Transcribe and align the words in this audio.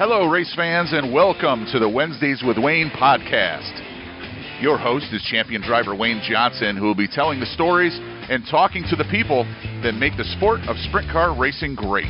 Hello, 0.00 0.24
race 0.24 0.54
fans, 0.56 0.94
and 0.94 1.12
welcome 1.12 1.66
to 1.72 1.78
the 1.78 1.86
Wednesdays 1.86 2.42
with 2.42 2.56
Wayne 2.56 2.88
podcast. 2.88 4.62
Your 4.62 4.78
host 4.78 5.04
is 5.12 5.22
champion 5.30 5.60
driver 5.60 5.94
Wayne 5.94 6.22
Johnson, 6.26 6.74
who 6.74 6.86
will 6.86 6.94
be 6.94 7.06
telling 7.06 7.38
the 7.38 7.44
stories 7.44 7.92
and 8.00 8.42
talking 8.50 8.82
to 8.88 8.96
the 8.96 9.04
people 9.10 9.44
that 9.82 9.92
make 9.92 10.16
the 10.16 10.24
sport 10.24 10.60
of 10.68 10.78
sprint 10.88 11.10
car 11.12 11.38
racing 11.38 11.74
great. 11.74 12.06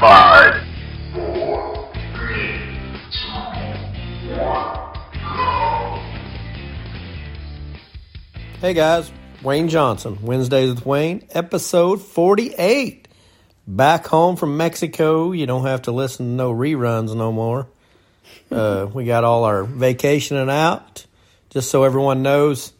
Five, 0.00 0.54
four, 1.12 1.92
three, 2.16 2.56
two, 3.12 3.32
one, 4.32 4.94
go. 5.36 6.02
Hey 8.60 8.72
guys, 8.72 9.12
Wayne 9.42 9.68
Johnson, 9.68 10.20
Wednesdays 10.22 10.70
with 10.70 10.86
Wayne, 10.86 11.28
episode 11.34 12.00
48. 12.00 13.01
Back 13.66 14.06
home 14.06 14.36
from 14.36 14.56
Mexico, 14.56 15.32
you 15.32 15.46
don't 15.46 15.66
have 15.66 15.82
to 15.82 15.92
listen 15.92 16.26
to 16.26 16.32
no 16.32 16.52
reruns 16.52 17.14
no 17.14 17.30
more. 17.30 17.68
Uh, 18.50 18.88
we 18.92 19.04
got 19.04 19.24
all 19.24 19.44
our 19.44 19.64
vacationing 19.64 20.50
out. 20.50 21.06
Just 21.50 21.70
so 21.70 21.84
everyone 21.84 22.22
knows, 22.22 22.72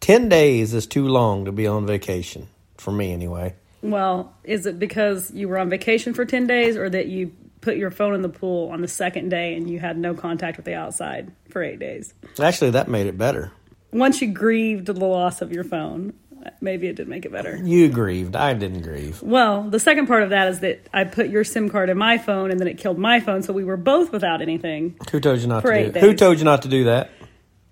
10 0.00 0.28
days 0.28 0.74
is 0.74 0.86
too 0.86 1.08
long 1.08 1.46
to 1.46 1.52
be 1.52 1.66
on 1.66 1.86
vacation, 1.86 2.48
for 2.76 2.92
me 2.92 3.12
anyway. 3.12 3.54
Well, 3.80 4.34
is 4.44 4.66
it 4.66 4.78
because 4.78 5.30
you 5.30 5.48
were 5.48 5.58
on 5.58 5.70
vacation 5.70 6.14
for 6.14 6.24
10 6.24 6.46
days 6.46 6.76
or 6.76 6.90
that 6.90 7.06
you 7.06 7.32
put 7.60 7.76
your 7.76 7.90
phone 7.90 8.14
in 8.14 8.22
the 8.22 8.28
pool 8.28 8.70
on 8.70 8.80
the 8.80 8.88
second 8.88 9.28
day 9.30 9.54
and 9.54 9.70
you 9.70 9.78
had 9.78 9.96
no 9.96 10.14
contact 10.14 10.56
with 10.56 10.66
the 10.66 10.74
outside 10.74 11.32
for 11.48 11.62
eight 11.62 11.78
days? 11.78 12.12
Actually, 12.38 12.72
that 12.72 12.88
made 12.88 13.06
it 13.06 13.16
better. 13.16 13.52
Once 13.92 14.20
you 14.20 14.30
grieved 14.30 14.86
the 14.86 14.92
loss 14.92 15.40
of 15.40 15.52
your 15.52 15.64
phone, 15.64 16.12
maybe 16.60 16.86
it 16.88 16.96
did 16.96 17.08
make 17.08 17.24
it 17.24 17.32
better. 17.32 17.56
You 17.56 17.88
grieved. 17.88 18.36
I 18.36 18.54
didn't 18.54 18.82
grieve. 18.82 19.22
Well, 19.22 19.62
the 19.62 19.80
second 19.80 20.06
part 20.06 20.22
of 20.22 20.30
that 20.30 20.48
is 20.48 20.60
that 20.60 20.86
I 20.92 21.04
put 21.04 21.28
your 21.28 21.44
SIM 21.44 21.68
card 21.70 21.90
in 21.90 21.98
my 21.98 22.18
phone 22.18 22.50
and 22.50 22.58
then 22.60 22.68
it 22.68 22.78
killed 22.78 22.98
my 22.98 23.20
phone, 23.20 23.42
so 23.42 23.52
we 23.52 23.64
were 23.64 23.76
both 23.76 24.12
without 24.12 24.40
anything. 24.42 24.96
Who 25.10 25.20
told 25.20 25.40
you 25.40 25.46
not 25.46 25.62
to 25.64 25.68
do 25.68 25.74
it? 25.74 25.96
Who 25.96 26.14
told 26.14 26.38
you 26.38 26.44
not 26.44 26.62
to 26.62 26.68
do 26.68 26.84
that? 26.84 27.10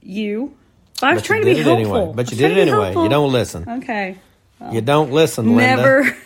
You. 0.00 0.55
I 1.02 1.12
was 1.12 1.22
But 1.22 1.27
trying 1.27 1.41
to 1.42 1.46
be 1.46 1.55
helpful. 1.56 1.72
anyway. 1.96 2.12
But 2.14 2.30
you 2.30 2.36
did 2.36 2.52
it 2.52 2.58
anyway. 2.68 2.91
You 2.94 3.08
don't 3.08 3.33
listen. 3.33 3.68
Okay. 3.68 4.18
You 4.72 4.80
don't 4.80 5.12
listen, 5.12 5.55
Linda. 5.55 5.77
Never, 5.77 6.16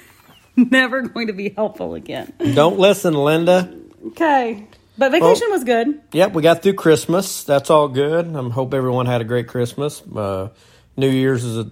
never 0.56 1.02
going 1.02 1.26
to 1.26 1.32
be 1.32 1.48
helpful 1.48 1.94
again. 1.94 2.32
Don't 2.54 2.78
listen, 2.78 3.14
Linda. 3.14 3.74
Okay. 4.08 4.66
But 4.96 5.12
vacation 5.12 5.50
was 5.50 5.64
good. 5.64 6.00
Yep, 6.12 6.34
we 6.34 6.42
got 6.42 6.62
through 6.62 6.74
Christmas. 6.74 7.42
That's 7.44 7.70
all 7.70 7.88
good. 7.88 8.36
I 8.36 8.48
hope 8.50 8.74
everyone 8.74 9.06
had 9.06 9.20
a 9.22 9.24
great 9.24 9.48
Christmas. 9.48 10.02
Uh, 10.02 10.50
New 10.96 11.08
Year's 11.08 11.42
is 11.42 11.56
a 11.56 11.70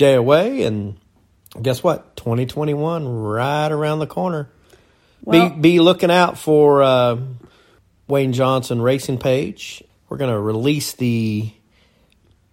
day 0.00 0.14
away, 0.14 0.62
and 0.64 0.96
guess 1.60 1.82
what? 1.84 2.16
2021 2.16 3.06
right 3.06 3.70
around 3.70 4.00
the 4.00 4.06
corner. 4.08 4.48
Well- 5.22 5.50
be 5.50 5.56
be 5.60 5.80
looking 5.80 6.10
out 6.10 6.38
for 6.38 6.82
uh, 6.82 7.18
Wayne 8.08 8.32
Johnson 8.32 8.80
Racing 8.82 9.18
page. 9.18 9.84
We're 10.08 10.16
going 10.16 10.32
to 10.32 10.40
release 10.40 10.94
the 10.94 11.52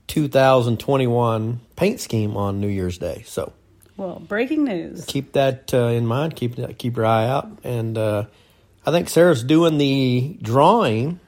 2021 0.08 1.60
paint 1.76 2.00
scheme 2.00 2.38
on 2.38 2.60
New 2.60 2.68
Year's 2.68 2.98
Day. 2.98 3.24
So 3.26 3.54
Well, 3.96 4.20
breaking 4.20 4.66
news. 4.66 5.06
keep 5.06 5.34
that 5.34 5.74
uh, 5.74 5.88
in 5.88 6.06
mind. 6.06 6.36
Keep 6.36 6.78
keep 6.78 6.98
your 6.98 7.06
eye 7.06 7.28
out, 7.28 7.50
and 7.64 7.98
uh, 7.98 8.26
I 8.86 8.92
think 8.92 9.10
Sarah's 9.10 9.44
doing 9.44 9.78
the 9.78 10.38
drawing. 10.42 11.20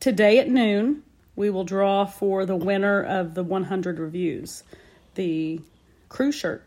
Today 0.00 0.38
at 0.38 0.48
noon, 0.48 1.02
we 1.36 1.50
will 1.50 1.64
draw 1.64 2.04
for 2.04 2.44
the 2.46 2.56
winner 2.56 3.02
of 3.02 3.34
the 3.34 3.42
100 3.42 3.98
reviews, 3.98 4.62
the 5.14 5.60
crew 6.08 6.32
shirt. 6.32 6.66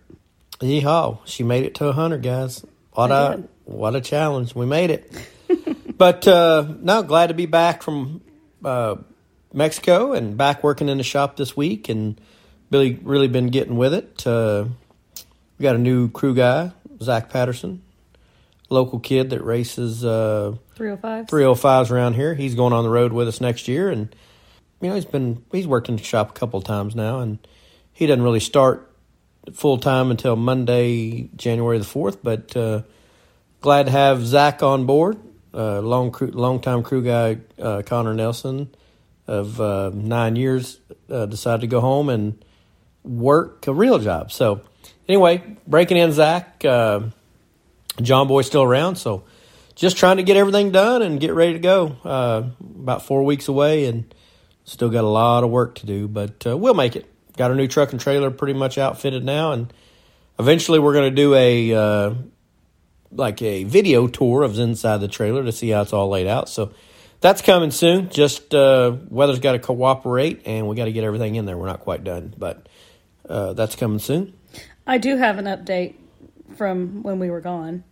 Yeehaw! 0.59 1.19
She 1.25 1.43
made 1.43 1.65
it 1.65 1.75
to 1.75 1.85
a 1.85 1.87
100, 1.87 2.21
guys. 2.23 2.65
What 2.91 3.11
I 3.11 3.33
a 3.33 3.37
did. 3.37 3.49
what 3.65 3.95
a 3.95 4.01
challenge! 4.01 4.55
We 4.55 4.65
made 4.65 4.89
it. 4.89 5.11
but 5.97 6.27
uh, 6.27 6.67
no, 6.79 7.03
glad 7.03 7.27
to 7.27 7.33
be 7.33 7.45
back 7.45 7.83
from 7.83 8.21
uh, 8.65 8.95
Mexico 9.53 10.13
and 10.13 10.37
back 10.37 10.63
working 10.63 10.89
in 10.89 10.97
the 10.97 11.03
shop 11.03 11.35
this 11.35 11.55
week, 11.55 11.89
and 11.89 12.19
really 12.71 12.95
really 13.03 13.27
been 13.27 13.47
getting 13.47 13.77
with 13.77 13.93
it. 13.93 14.25
Uh, 14.25 14.65
we 15.57 15.63
got 15.63 15.75
a 15.75 15.79
new 15.79 16.09
crew 16.09 16.33
guy, 16.35 16.71
Zach 17.01 17.29
Patterson, 17.29 17.81
local 18.69 18.99
kid 18.99 19.29
that 19.29 19.43
races 19.43 20.03
uh, 20.03 20.55
305. 20.75 21.27
305s 21.27 21.91
around 21.91 22.13
here. 22.13 22.33
He's 22.33 22.55
going 22.55 22.73
on 22.73 22.83
the 22.83 22.89
road 22.89 23.13
with 23.13 23.27
us 23.27 23.41
next 23.41 23.67
year, 23.67 23.89
and 23.89 24.13
you 24.81 24.89
know 24.89 24.95
he's 24.95 25.05
been 25.05 25.43
he's 25.51 25.67
worked 25.67 25.89
in 25.89 25.97
the 25.97 26.03
shop 26.03 26.31
a 26.31 26.33
couple 26.33 26.57
of 26.57 26.65
times 26.65 26.95
now, 26.95 27.19
and 27.19 27.39
he 27.97 28.05
doesn't 28.05 28.21
really 28.21 28.39
start 28.39 28.91
full 29.53 29.79
time 29.79 30.11
until 30.11 30.35
Monday, 30.35 31.31
January 31.35 31.79
the 31.79 31.83
fourth. 31.83 32.21
But 32.21 32.55
uh, 32.55 32.83
glad 33.59 33.87
to 33.87 33.91
have 33.91 34.23
Zach 34.23 34.61
on 34.61 34.85
board. 34.85 35.17
Uh, 35.51 35.81
long 35.81 36.11
crew, 36.11 36.27
long 36.27 36.61
time 36.61 36.83
crew 36.83 37.01
guy 37.01 37.39
uh, 37.59 37.81
Connor 37.83 38.13
Nelson 38.13 38.69
of 39.25 39.59
uh, 39.59 39.89
nine 39.95 40.35
years 40.35 40.79
uh, 41.09 41.25
decided 41.25 41.61
to 41.61 41.67
go 41.67 41.81
home 41.81 42.09
and 42.09 42.45
work 43.03 43.65
a 43.65 43.73
real 43.73 43.97
job. 43.97 44.31
So 44.31 44.61
anyway, 45.07 45.41
breaking 45.65 45.97
in 45.97 46.11
Zach. 46.11 46.63
Uh, 46.63 46.99
John 47.99 48.27
Boy's 48.27 48.45
still 48.45 48.61
around, 48.61 48.97
so 48.97 49.23
just 49.73 49.97
trying 49.97 50.17
to 50.17 50.23
get 50.23 50.37
everything 50.37 50.69
done 50.69 51.01
and 51.01 51.19
get 51.19 51.33
ready 51.33 51.53
to 51.53 51.59
go. 51.59 51.95
Uh, 52.05 52.43
about 52.61 53.07
four 53.07 53.23
weeks 53.23 53.47
away, 53.47 53.85
and 53.85 54.13
still 54.65 54.91
got 54.91 55.03
a 55.03 55.07
lot 55.07 55.43
of 55.43 55.49
work 55.49 55.73
to 55.75 55.87
do, 55.87 56.07
but 56.07 56.45
we'll 56.45 56.75
make 56.75 56.95
it. 56.95 57.11
Got 57.37 57.51
our 57.51 57.55
new 57.55 57.67
truck 57.67 57.91
and 57.91 58.01
trailer 58.01 58.31
pretty 58.31 58.53
much 58.53 58.77
outfitted 58.77 59.23
now, 59.23 59.51
and 59.53 59.71
eventually 60.39 60.79
we're 60.79 60.93
going 60.93 61.09
to 61.09 61.15
do 61.15 61.33
a 61.35 61.73
uh, 61.73 62.13
like 63.11 63.41
a 63.41 63.63
video 63.63 64.07
tour 64.07 64.43
of 64.43 64.57
inside 64.59 64.97
the 64.97 65.07
trailer 65.07 65.43
to 65.43 65.51
see 65.51 65.69
how 65.69 65.81
it's 65.83 65.93
all 65.93 66.09
laid 66.09 66.27
out. 66.27 66.49
So 66.49 66.71
that's 67.21 67.41
coming 67.41 67.71
soon. 67.71 68.09
Just 68.09 68.53
uh, 68.55 68.95
weather's 69.09 69.39
got 69.39 69.53
to 69.53 69.59
cooperate, 69.59 70.41
and 70.45 70.67
we 70.67 70.75
got 70.75 70.85
to 70.85 70.91
get 70.91 71.03
everything 71.03 71.35
in 71.35 71.45
there. 71.45 71.57
We're 71.57 71.67
not 71.67 71.81
quite 71.81 72.03
done, 72.03 72.33
but 72.37 72.67
uh, 73.29 73.53
that's 73.53 73.75
coming 73.75 73.99
soon. 73.99 74.33
I 74.85 74.97
do 74.97 75.15
have 75.17 75.37
an 75.37 75.45
update 75.45 75.95
from 76.55 77.03
when 77.03 77.19
we 77.19 77.29
were 77.29 77.41
gone. 77.41 77.83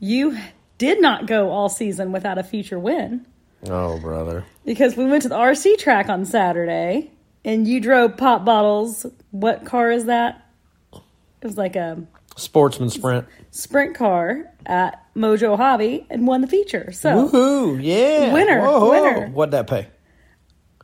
You 0.00 0.36
did 0.78 1.00
not 1.00 1.26
go 1.26 1.50
all 1.50 1.68
season 1.68 2.12
without 2.12 2.38
a 2.38 2.42
feature 2.44 2.78
win 2.78 3.26
Oh, 3.66 3.98
brother. 4.00 4.44
because 4.64 4.96
we 4.96 5.04
went 5.04 5.22
to 5.24 5.28
the 5.28 5.34
RC 5.36 5.78
track 5.78 6.08
on 6.08 6.24
Saturday 6.24 7.10
and 7.48 7.66
you 7.66 7.80
drove 7.80 8.16
pop 8.18 8.44
bottles. 8.44 9.06
What 9.30 9.64
car 9.64 9.90
is 9.90 10.04
that? 10.04 10.46
It 10.92 11.00
was 11.46 11.56
like 11.56 11.76
a 11.76 12.02
Sportsman 12.36 12.90
sprint. 12.90 13.26
sprint 13.50 13.96
car 13.96 14.52
at 14.66 15.02
Mojo 15.16 15.56
Hobby 15.56 16.06
and 16.10 16.26
won 16.26 16.42
the 16.42 16.46
feature. 16.46 16.92
So 16.92 17.28
Woohoo! 17.30 17.82
Yeah, 17.82 18.34
Winner, 18.34 18.60
Whoa. 18.60 18.90
winner. 18.90 19.26
What'd 19.28 19.52
that 19.52 19.66
pay? 19.66 19.88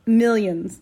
millions. 0.07 0.81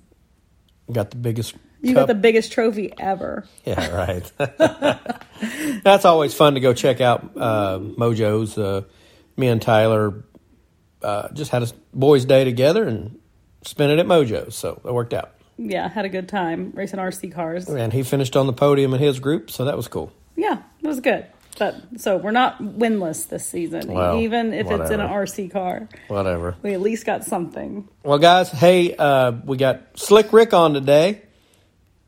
Got 0.90 1.10
the 1.10 1.16
biggest. 1.16 1.54
You 1.80 1.94
cup. 1.94 2.02
got 2.02 2.14
the 2.14 2.20
biggest 2.20 2.52
trophy 2.52 2.92
ever. 2.98 3.44
Yeah, 3.64 3.88
right. 3.88 4.32
That's 5.84 6.04
always 6.04 6.32
fun 6.34 6.54
to 6.54 6.60
go 6.60 6.74
check 6.74 7.00
out 7.00 7.32
uh, 7.36 7.78
Mojo's. 7.80 8.56
Uh, 8.56 8.82
me 9.36 9.48
and 9.48 9.60
Tyler 9.62 10.24
uh, 11.02 11.28
just 11.32 11.50
had 11.50 11.62
a 11.64 11.68
boys' 11.92 12.24
day 12.24 12.44
together 12.44 12.86
and 12.86 13.18
spent 13.64 13.90
it 13.92 13.98
at 13.98 14.06
Mojo's, 14.06 14.54
so 14.54 14.80
it 14.84 14.92
worked 14.92 15.14
out. 15.14 15.32
Yeah, 15.70 15.88
had 15.88 16.04
a 16.04 16.08
good 16.08 16.28
time 16.28 16.72
racing 16.74 16.98
RC 16.98 17.32
cars. 17.32 17.68
And 17.68 17.92
he 17.92 18.02
finished 18.02 18.36
on 18.36 18.46
the 18.46 18.52
podium 18.52 18.94
in 18.94 19.00
his 19.00 19.20
group, 19.20 19.50
so 19.50 19.64
that 19.66 19.76
was 19.76 19.88
cool. 19.88 20.12
Yeah, 20.36 20.62
it 20.82 20.86
was 20.86 21.00
good. 21.00 21.26
But 21.58 21.76
so 21.98 22.16
we're 22.16 22.30
not 22.30 22.58
winless 22.62 23.28
this 23.28 23.46
season, 23.46 23.92
Well, 23.92 24.18
even 24.20 24.52
if 24.52 24.70
it's 24.70 24.90
in 24.90 25.00
an. 25.00 25.08
RC 25.08 25.50
car. 25.50 25.88
Whatever. 26.08 26.56
We 26.62 26.72
at 26.72 26.80
least 26.80 27.04
got 27.04 27.24
something. 27.24 27.88
Well, 28.02 28.18
guys, 28.18 28.50
hey, 28.50 28.96
uh, 28.96 29.32
we 29.44 29.58
got 29.58 29.98
Slick 29.98 30.32
Rick 30.32 30.54
on 30.54 30.72
today, 30.72 31.22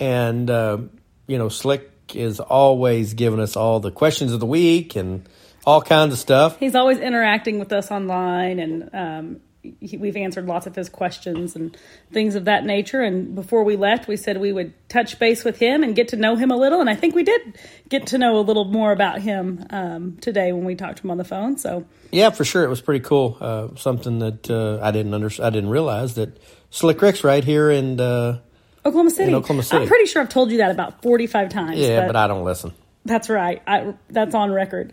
and 0.01 0.49
uh, 0.51 0.79
you 1.27 1.39
know, 1.39 1.49
Slick 1.49 1.91
is 2.15 2.41
always 2.41 3.15
giving 3.15 3.41
us 3.41 3.57
all 3.57 3.81
the 3.81 3.91
questions 3.91 4.33
of 4.33 4.41
the 4.41 4.47
week 4.47 4.97
and 4.97 5.29
all 5.67 5.83
kinds 5.83 6.13
of 6.13 6.19
stuff. 6.19 6.59
He's 6.59 6.75
always 6.75 6.99
interacting 6.99 7.59
with 7.59 7.73
us 7.73 7.91
online, 7.91 8.59
and 8.59 8.91
um, 8.95 9.41
he, 9.81 9.97
we've 9.97 10.17
answered 10.17 10.47
lots 10.47 10.67
of 10.67 10.75
his 10.77 10.89
questions 10.89 11.57
and 11.57 11.77
things 12.13 12.35
of 12.35 12.45
that 12.45 12.65
nature. 12.65 13.01
And 13.01 13.35
before 13.35 13.65
we 13.65 13.77
left, 13.77 14.07
we 14.09 14.17
said 14.17 14.39
we 14.39 14.53
would 14.53 14.73
touch 14.89 15.19
base 15.19 15.45
with 15.45 15.59
him 15.59 15.83
and 15.83 15.95
get 15.97 16.09
to 16.09 16.17
know 16.17 16.37
him 16.37 16.51
a 16.51 16.57
little. 16.57 16.81
And 16.81 16.91
I 16.91 16.95
think 16.95 17.15
we 17.15 17.23
did 17.23 17.59
get 17.89 18.07
to 18.09 18.19
know 18.19 18.39
a 18.39 18.43
little 18.43 18.65
more 18.65 18.93
about 18.93 19.21
him 19.21 19.67
um, 19.71 20.17
today 20.21 20.53
when 20.53 20.65
we 20.65 20.75
talked 20.75 20.99
to 20.99 21.05
him 21.05 21.11
on 21.11 21.17
the 21.19 21.25
phone. 21.25 21.57
So 21.57 21.87
Yeah, 22.13 22.31
for 22.31 22.45
sure, 22.45 22.65
it 22.65 22.69
was 22.69 22.81
pretty 22.81 23.05
cool. 23.05 23.37
Uh, 23.41 23.69
something 23.77 24.19
that 24.21 24.51
uh, 24.51 24.79
I 24.83 24.91
didn't 24.91 25.15
under- 25.15 25.43
I 25.43 25.51
didn't 25.51 25.71
realize 25.71 26.15
that 26.15 26.39
Slick 26.71 27.01
Rick's 27.01 27.23
right 27.25 27.45
here, 27.45 27.71
and 27.71 28.01
uh, 28.01 28.39
Oklahoma 28.85 29.11
City. 29.11 29.33
Oklahoma 29.33 29.63
City. 29.63 29.83
I'm 29.83 29.89
pretty 29.89 30.07
sure 30.07 30.21
I've 30.23 30.29
told 30.29 30.51
you 30.51 30.59
that 30.59 30.71
about 30.71 31.03
45 31.03 31.49
times. 31.49 31.79
yeah, 31.79 32.07
but 32.07 32.17
I 32.17 32.27
don't 32.27 32.45
listen. 32.45 32.73
That's 33.05 33.29
right. 33.31 33.63
I, 33.67 33.95
that's 34.11 34.35
on 34.35 34.51
record. 34.53 34.93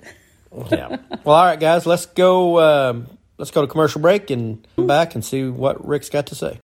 Yeah. 0.70 0.98
well, 1.24 1.36
all 1.38 1.46
right, 1.46 1.60
guys, 1.60 1.86
let's 1.86 2.06
go. 2.08 2.60
Um, 2.60 3.08
let's 3.42 3.50
go 3.50 3.62
to 3.62 3.68
commercial 3.68 4.00
break 4.00 4.30
and 4.30 4.68
come 4.76 4.86
back 4.86 5.16
and 5.16 5.26
see 5.26 5.50
what 5.50 5.84
Rick's 5.84 6.10
got 6.10 6.28
to 6.28 6.36
say. 6.36 6.60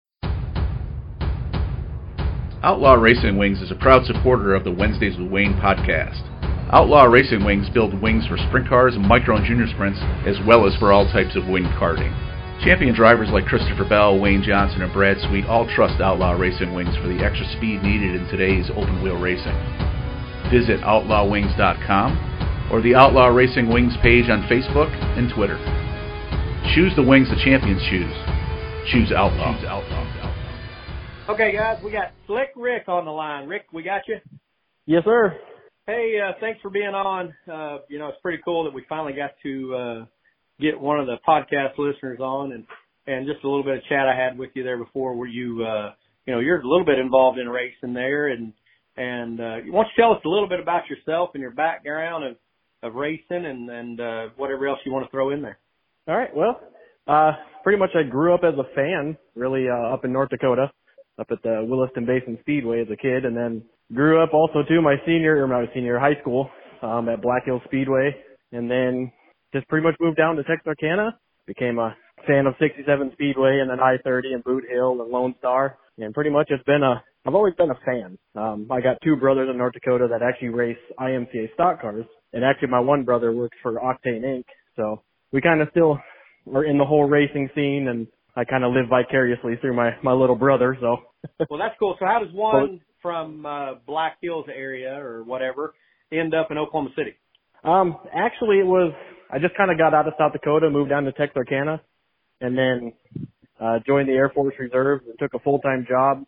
Outlaw 2.61 2.93
Racing 2.93 3.37
Wings 3.37 3.61
is 3.61 3.71
a 3.71 3.75
proud 3.75 4.05
supporter 4.05 4.53
of 4.53 4.63
the 4.63 4.71
Wednesdays 4.71 5.17
with 5.17 5.31
Wayne 5.31 5.53
podcast. 5.55 6.21
Outlaw 6.71 7.05
Racing 7.05 7.43
Wings 7.43 7.67
build 7.73 7.99
wings 7.99 8.27
for 8.27 8.37
sprint 8.37 8.69
cars, 8.69 8.95
micro 8.99 9.37
and 9.37 9.45
junior 9.45 9.67
sprints, 9.73 9.99
as 10.27 10.37
well 10.45 10.67
as 10.67 10.75
for 10.77 10.91
all 10.91 11.05
types 11.05 11.35
of 11.35 11.47
wing 11.47 11.63
karting. 11.79 12.13
Champion 12.63 12.93
drivers 12.93 13.29
like 13.29 13.45
Christopher 13.45 13.87
Bell, 13.87 14.19
Wayne 14.19 14.43
Johnson, 14.43 14.81
and 14.81 14.93
Brad 14.93 15.17
Sweet 15.29 15.45
all 15.45 15.67
trust 15.73 16.01
Outlaw 16.01 16.33
Racing 16.33 16.73
Wings 16.73 16.95
for 16.97 17.07
the 17.07 17.23
extra 17.23 17.47
speed 17.57 17.81
needed 17.81 18.21
in 18.21 18.27
today's 18.27 18.69
open 18.75 19.01
wheel 19.01 19.17
racing. 19.17 19.55
Visit 20.51 20.81
outlawwings.com 20.81 22.69
or 22.71 22.81
the 22.81 22.95
Outlaw 22.95 23.27
Racing 23.27 23.69
Wings 23.69 23.93
page 24.03 24.29
on 24.29 24.43
Facebook 24.43 24.91
and 25.17 25.33
Twitter. 25.33 25.86
Choose 26.75 26.93
the 26.95 27.03
wings 27.03 27.29
the 27.29 27.39
champions 27.43 27.81
choose. 27.89 28.13
Choose 28.91 29.11
Outlaw. 29.11 29.55
Choose 29.55 29.65
Outlaw. 29.65 30.27
Okay, 31.29 31.51
guys, 31.51 31.77
we 31.83 31.91
got 31.91 32.13
Slick 32.25 32.49
Rick 32.55 32.87
on 32.87 33.05
the 33.05 33.11
line. 33.11 33.47
Rick, 33.47 33.65
we 33.73 33.83
got 33.83 34.01
you. 34.07 34.17
Yes, 34.85 35.03
sir. 35.03 35.37
Hey, 35.85 36.19
uh, 36.21 36.33
thanks 36.39 36.61
for 36.61 36.69
being 36.69 36.87
on. 36.87 37.33
Uh, 37.51 37.79
you 37.89 37.99
know, 37.99 38.07
it's 38.07 38.17
pretty 38.21 38.41
cool 38.43 38.63
that 38.63 38.73
we 38.73 38.85
finally 38.87 39.13
got 39.13 39.31
to 39.43 39.75
uh, 39.75 40.05
get 40.59 40.79
one 40.79 40.99
of 40.99 41.05
the 41.05 41.17
podcast 41.27 41.77
listeners 41.77 42.19
on, 42.19 42.53
and 42.53 42.65
and 43.07 43.27
just 43.27 43.43
a 43.43 43.47
little 43.47 43.63
bit 43.63 43.77
of 43.77 43.83
chat 43.85 44.07
I 44.07 44.15
had 44.15 44.37
with 44.37 44.49
you 44.53 44.63
there 44.63 44.77
before, 44.77 45.15
where 45.15 45.27
you, 45.27 45.65
uh, 45.65 45.93
you 46.25 46.33
know, 46.33 46.39
you're 46.39 46.59
a 46.59 46.67
little 46.67 46.85
bit 46.85 46.99
involved 46.99 47.39
in 47.39 47.47
racing 47.47 47.93
there, 47.93 48.27
and 48.27 48.53
and 48.95 49.39
uh, 49.39 49.55
why 49.69 49.83
don't 49.83 49.87
you 49.95 50.03
tell 50.03 50.11
us 50.11 50.21
a 50.25 50.29
little 50.29 50.49
bit 50.49 50.59
about 50.59 50.89
yourself 50.89 51.31
and 51.33 51.41
your 51.41 51.51
background 51.51 52.23
of 52.25 52.35
of 52.83 52.95
racing, 52.95 53.45
and 53.45 53.69
and 53.69 53.99
uh, 53.99 54.27
whatever 54.37 54.67
else 54.67 54.79
you 54.85 54.91
want 54.91 55.05
to 55.05 55.11
throw 55.11 55.31
in 55.31 55.41
there. 55.41 55.57
All 56.07 56.17
right. 56.17 56.33
Well, 56.33 56.59
uh, 57.07 57.33
pretty 57.63 57.79
much 57.79 57.89
I 57.95 58.09
grew 58.09 58.33
up 58.33 58.41
as 58.43 58.53
a 58.57 58.75
fan, 58.75 59.17
really 59.35 59.65
uh, 59.69 59.93
up 59.93 60.05
in 60.05 60.13
North 60.13 60.29
Dakota 60.29 60.71
up 61.19 61.27
at 61.31 61.41
the 61.43 61.65
Williston 61.67 62.05
Basin 62.05 62.37
Speedway 62.41 62.81
as 62.81 62.87
a 62.91 62.95
kid, 62.95 63.25
and 63.25 63.35
then 63.35 63.63
grew 63.93 64.21
up 64.21 64.33
also 64.33 64.59
too 64.67 64.81
my 64.81 64.95
senior 65.05 65.43
or 65.43 65.47
my 65.47 65.65
senior 65.73 65.99
high 65.99 66.19
school 66.21 66.49
um, 66.81 67.09
at 67.09 67.21
Black 67.21 67.45
Hills 67.45 67.61
Speedway, 67.65 68.15
and 68.51 68.69
then 68.69 69.11
just 69.53 69.67
pretty 69.67 69.85
much 69.85 69.95
moved 69.99 70.17
down 70.17 70.35
to 70.35 70.43
Texarkana. 70.43 71.17
Became 71.47 71.79
a 71.79 71.95
fan 72.27 72.45
of 72.45 72.55
67 72.59 73.11
Speedway 73.13 73.59
and 73.61 73.69
then 73.69 73.79
I-30 73.79 74.33
and 74.33 74.43
Boot 74.43 74.65
Hill 74.69 75.01
and 75.01 75.09
Lone 75.09 75.33
Star, 75.39 75.77
and 75.97 76.13
pretty 76.13 76.29
much 76.29 76.47
it's 76.49 76.63
been 76.63 76.83
a 76.83 77.03
I've 77.25 77.35
always 77.35 77.55
been 77.55 77.71
a 77.71 77.79
fan. 77.85 78.17
Um, 78.35 78.67
I 78.71 78.79
got 78.79 78.97
two 79.03 79.17
brothers 79.17 79.49
in 79.51 79.57
North 79.57 79.73
Dakota 79.73 80.07
that 80.11 80.21
actually 80.21 80.49
race 80.49 80.77
IMCA 80.97 81.53
stock 81.53 81.81
cars, 81.81 82.05
and 82.31 82.45
actually 82.45 82.69
my 82.69 82.79
one 82.79 83.03
brother 83.03 83.33
works 83.33 83.57
for 83.61 83.73
Octane 83.73 84.23
Ink 84.23 84.45
So 84.77 85.03
we 85.31 85.41
kind 85.41 85.61
of 85.61 85.67
still 85.71 85.99
are 86.53 86.63
in 86.63 86.77
the 86.77 86.85
whole 86.85 87.05
racing 87.05 87.49
scene 87.55 87.87
and 87.89 88.07
I 88.35 88.45
kind 88.45 88.63
of 88.63 88.71
live 88.71 88.85
vicariously 88.89 89.55
through 89.59 89.75
my 89.75 89.91
my 90.03 90.13
little 90.13 90.35
brother. 90.35 90.77
So. 90.79 90.97
well, 91.49 91.59
that's 91.59 91.75
cool. 91.79 91.95
So 91.99 92.05
how 92.05 92.19
does 92.23 92.33
one 92.33 92.81
from 93.01 93.45
uh, 93.45 93.75
Black 93.85 94.17
Hills 94.21 94.45
area 94.53 94.93
or 94.93 95.23
whatever 95.23 95.73
end 96.11 96.35
up 96.35 96.51
in 96.51 96.57
Oklahoma 96.57 96.91
City? 96.95 97.15
Um, 97.63 97.97
actually, 98.13 98.59
it 98.59 98.65
was 98.65 98.93
I 99.31 99.39
just 99.39 99.55
kind 99.57 99.71
of 99.71 99.77
got 99.77 99.93
out 99.93 100.07
of 100.07 100.13
South 100.17 100.33
Dakota, 100.33 100.69
moved 100.69 100.91
down 100.91 101.03
to 101.05 101.11
Texarkana, 101.11 101.81
and 102.39 102.57
then 102.57 102.93
uh, 103.59 103.79
joined 103.85 104.07
the 104.07 104.13
Air 104.13 104.29
Force 104.33 104.53
Reserve 104.59 105.01
and 105.07 105.17
took 105.19 105.33
a 105.33 105.39
full 105.39 105.59
time 105.59 105.85
job 105.89 106.23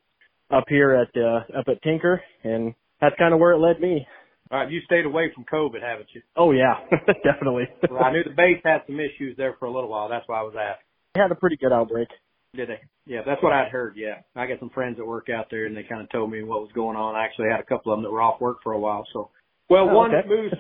up 0.52 0.66
here 0.68 0.94
at 0.94 1.10
uh, 1.16 1.60
up 1.60 1.68
at 1.68 1.82
Tinker, 1.84 2.22
and 2.44 2.74
that's 3.00 3.16
kind 3.18 3.34
of 3.34 3.40
where 3.40 3.52
it 3.52 3.60
led 3.60 3.80
me. 3.80 4.08
All 4.52 4.60
right, 4.60 4.72
you 4.72 4.82
stayed 4.86 5.06
away 5.06 5.32
from 5.34 5.46
COVID, 5.46 5.82
haven't 5.82 6.10
you? 6.14 6.22
Oh 6.36 6.52
yeah, 6.52 6.74
definitely. 7.24 7.66
well, 7.90 8.04
I 8.04 8.12
knew 8.12 8.24
the 8.24 8.32
base 8.32 8.60
had 8.64 8.82
some 8.88 9.00
issues 9.00 9.38
there 9.38 9.56
for 9.60 9.66
a 9.66 9.72
little 9.72 9.90
while. 9.90 10.10
That's 10.10 10.28
why 10.28 10.40
I 10.40 10.44
was 10.44 10.56
asking 10.58 10.86
They 11.14 11.22
had 11.22 11.32
a 11.32 11.36
pretty 11.36 11.58
good 11.58 11.72
outbreak. 11.72 12.08
Did 12.56 12.70
they? 12.70 12.80
Yeah, 13.06 13.22
that's 13.24 13.44
what 13.44 13.54
I'd 13.54 13.70
heard. 13.70 13.94
Yeah, 13.96 14.22
I 14.36 14.48
got 14.48 14.60
some 14.60 14.72
friends 14.72 14.98
that 14.98 15.06
work 15.06 15.28
out 15.30 15.48
there, 15.52 15.66
and 15.66 15.78
they 15.78 15.84
kind 15.84 16.02
of 16.02 16.10
told 16.10 16.32
me 16.32 16.42
what 16.42 16.62
was 16.62 16.72
going 16.74 16.98
on. 16.98 17.16
I 17.16 17.26
actually 17.26 17.50
had 17.52 17.60
a 17.60 17.64
couple 17.64 17.94
of 17.94 17.98
them 17.98 18.04
that 18.04 18.12
were 18.12 18.22
off 18.22 18.42
work 18.42 18.58
for 18.64 18.74
a 18.74 18.80
while. 18.80 19.06
So, 19.14 19.30
well, 19.70 19.88
oh, 19.88 19.94
one 19.94 20.16
okay. 20.16 20.28
that 20.28 20.28
moves, 20.28 20.56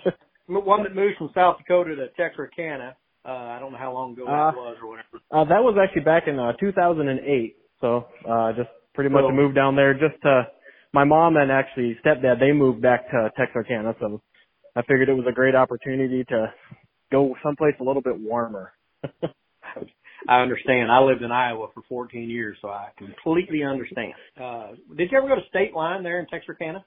one 0.47 0.83
that 0.83 0.94
moves 0.94 1.18
from 1.18 1.31
South 1.33 1.57
Dakota 1.57 1.95
to 1.95 2.09
Texarkana. 2.09 2.95
Uh, 3.25 3.31
I 3.31 3.59
don't 3.59 3.71
know 3.71 3.80
how 3.80 3.94
long 3.94 4.13
ago 4.13 4.25
that 4.25 4.31
uh, 4.31 4.51
was 4.53 4.77
or 4.83 4.89
whatever. 4.89 5.18
Uh, 5.31 5.45
that 5.45 5.63
was 5.63 5.77
actually 5.81 6.03
back 6.03 6.24
in 6.27 6.38
uh, 6.38 6.53
2008. 6.59 7.56
So, 7.81 8.06
uh, 8.30 8.53
just 8.53 8.69
pretty 8.94 9.09
much 9.09 9.25
moved 9.33 9.56
down 9.56 9.75
there 9.75 9.94
just 9.94 10.21
to. 10.21 10.44
My 10.94 11.03
mom 11.03 11.38
and 11.38 11.51
actually 11.51 11.97
stepdad 12.03 12.39
they 12.39 12.51
moved 12.51 12.81
back 12.81 13.09
to 13.12 13.30
Texarkana, 13.38 13.95
so 14.00 14.21
I 14.75 14.81
figured 14.81 15.09
it 15.09 15.13
was 15.13 15.25
a 15.30 15.33
great 15.33 15.56
opportunity 15.56 16.24
to 16.25 16.53
go 17.12 17.36
someplace 17.44 17.75
a 17.80 17.83
little 17.83 18.01
bit 18.01 18.19
warmer. 18.19 18.74
I 20.27 20.41
understand. 20.41 20.91
I 20.91 21.00
lived 21.00 21.21
in 21.21 21.31
Iowa 21.31 21.68
for 21.74 21.83
14 21.88 22.30
years, 22.30 22.57
so 22.62 22.69
I 22.69 22.89
completely 22.97 23.63
understand. 23.63 24.13
Uh, 24.39 24.69
did 24.95 25.12
you 25.12 25.18
ever 25.18 25.27
go 25.27 25.36
to 25.36 25.47
State 25.50 25.74
Line 25.74 26.03
there 26.03 26.19
in 26.19 26.27
Texarkana? 26.27 26.86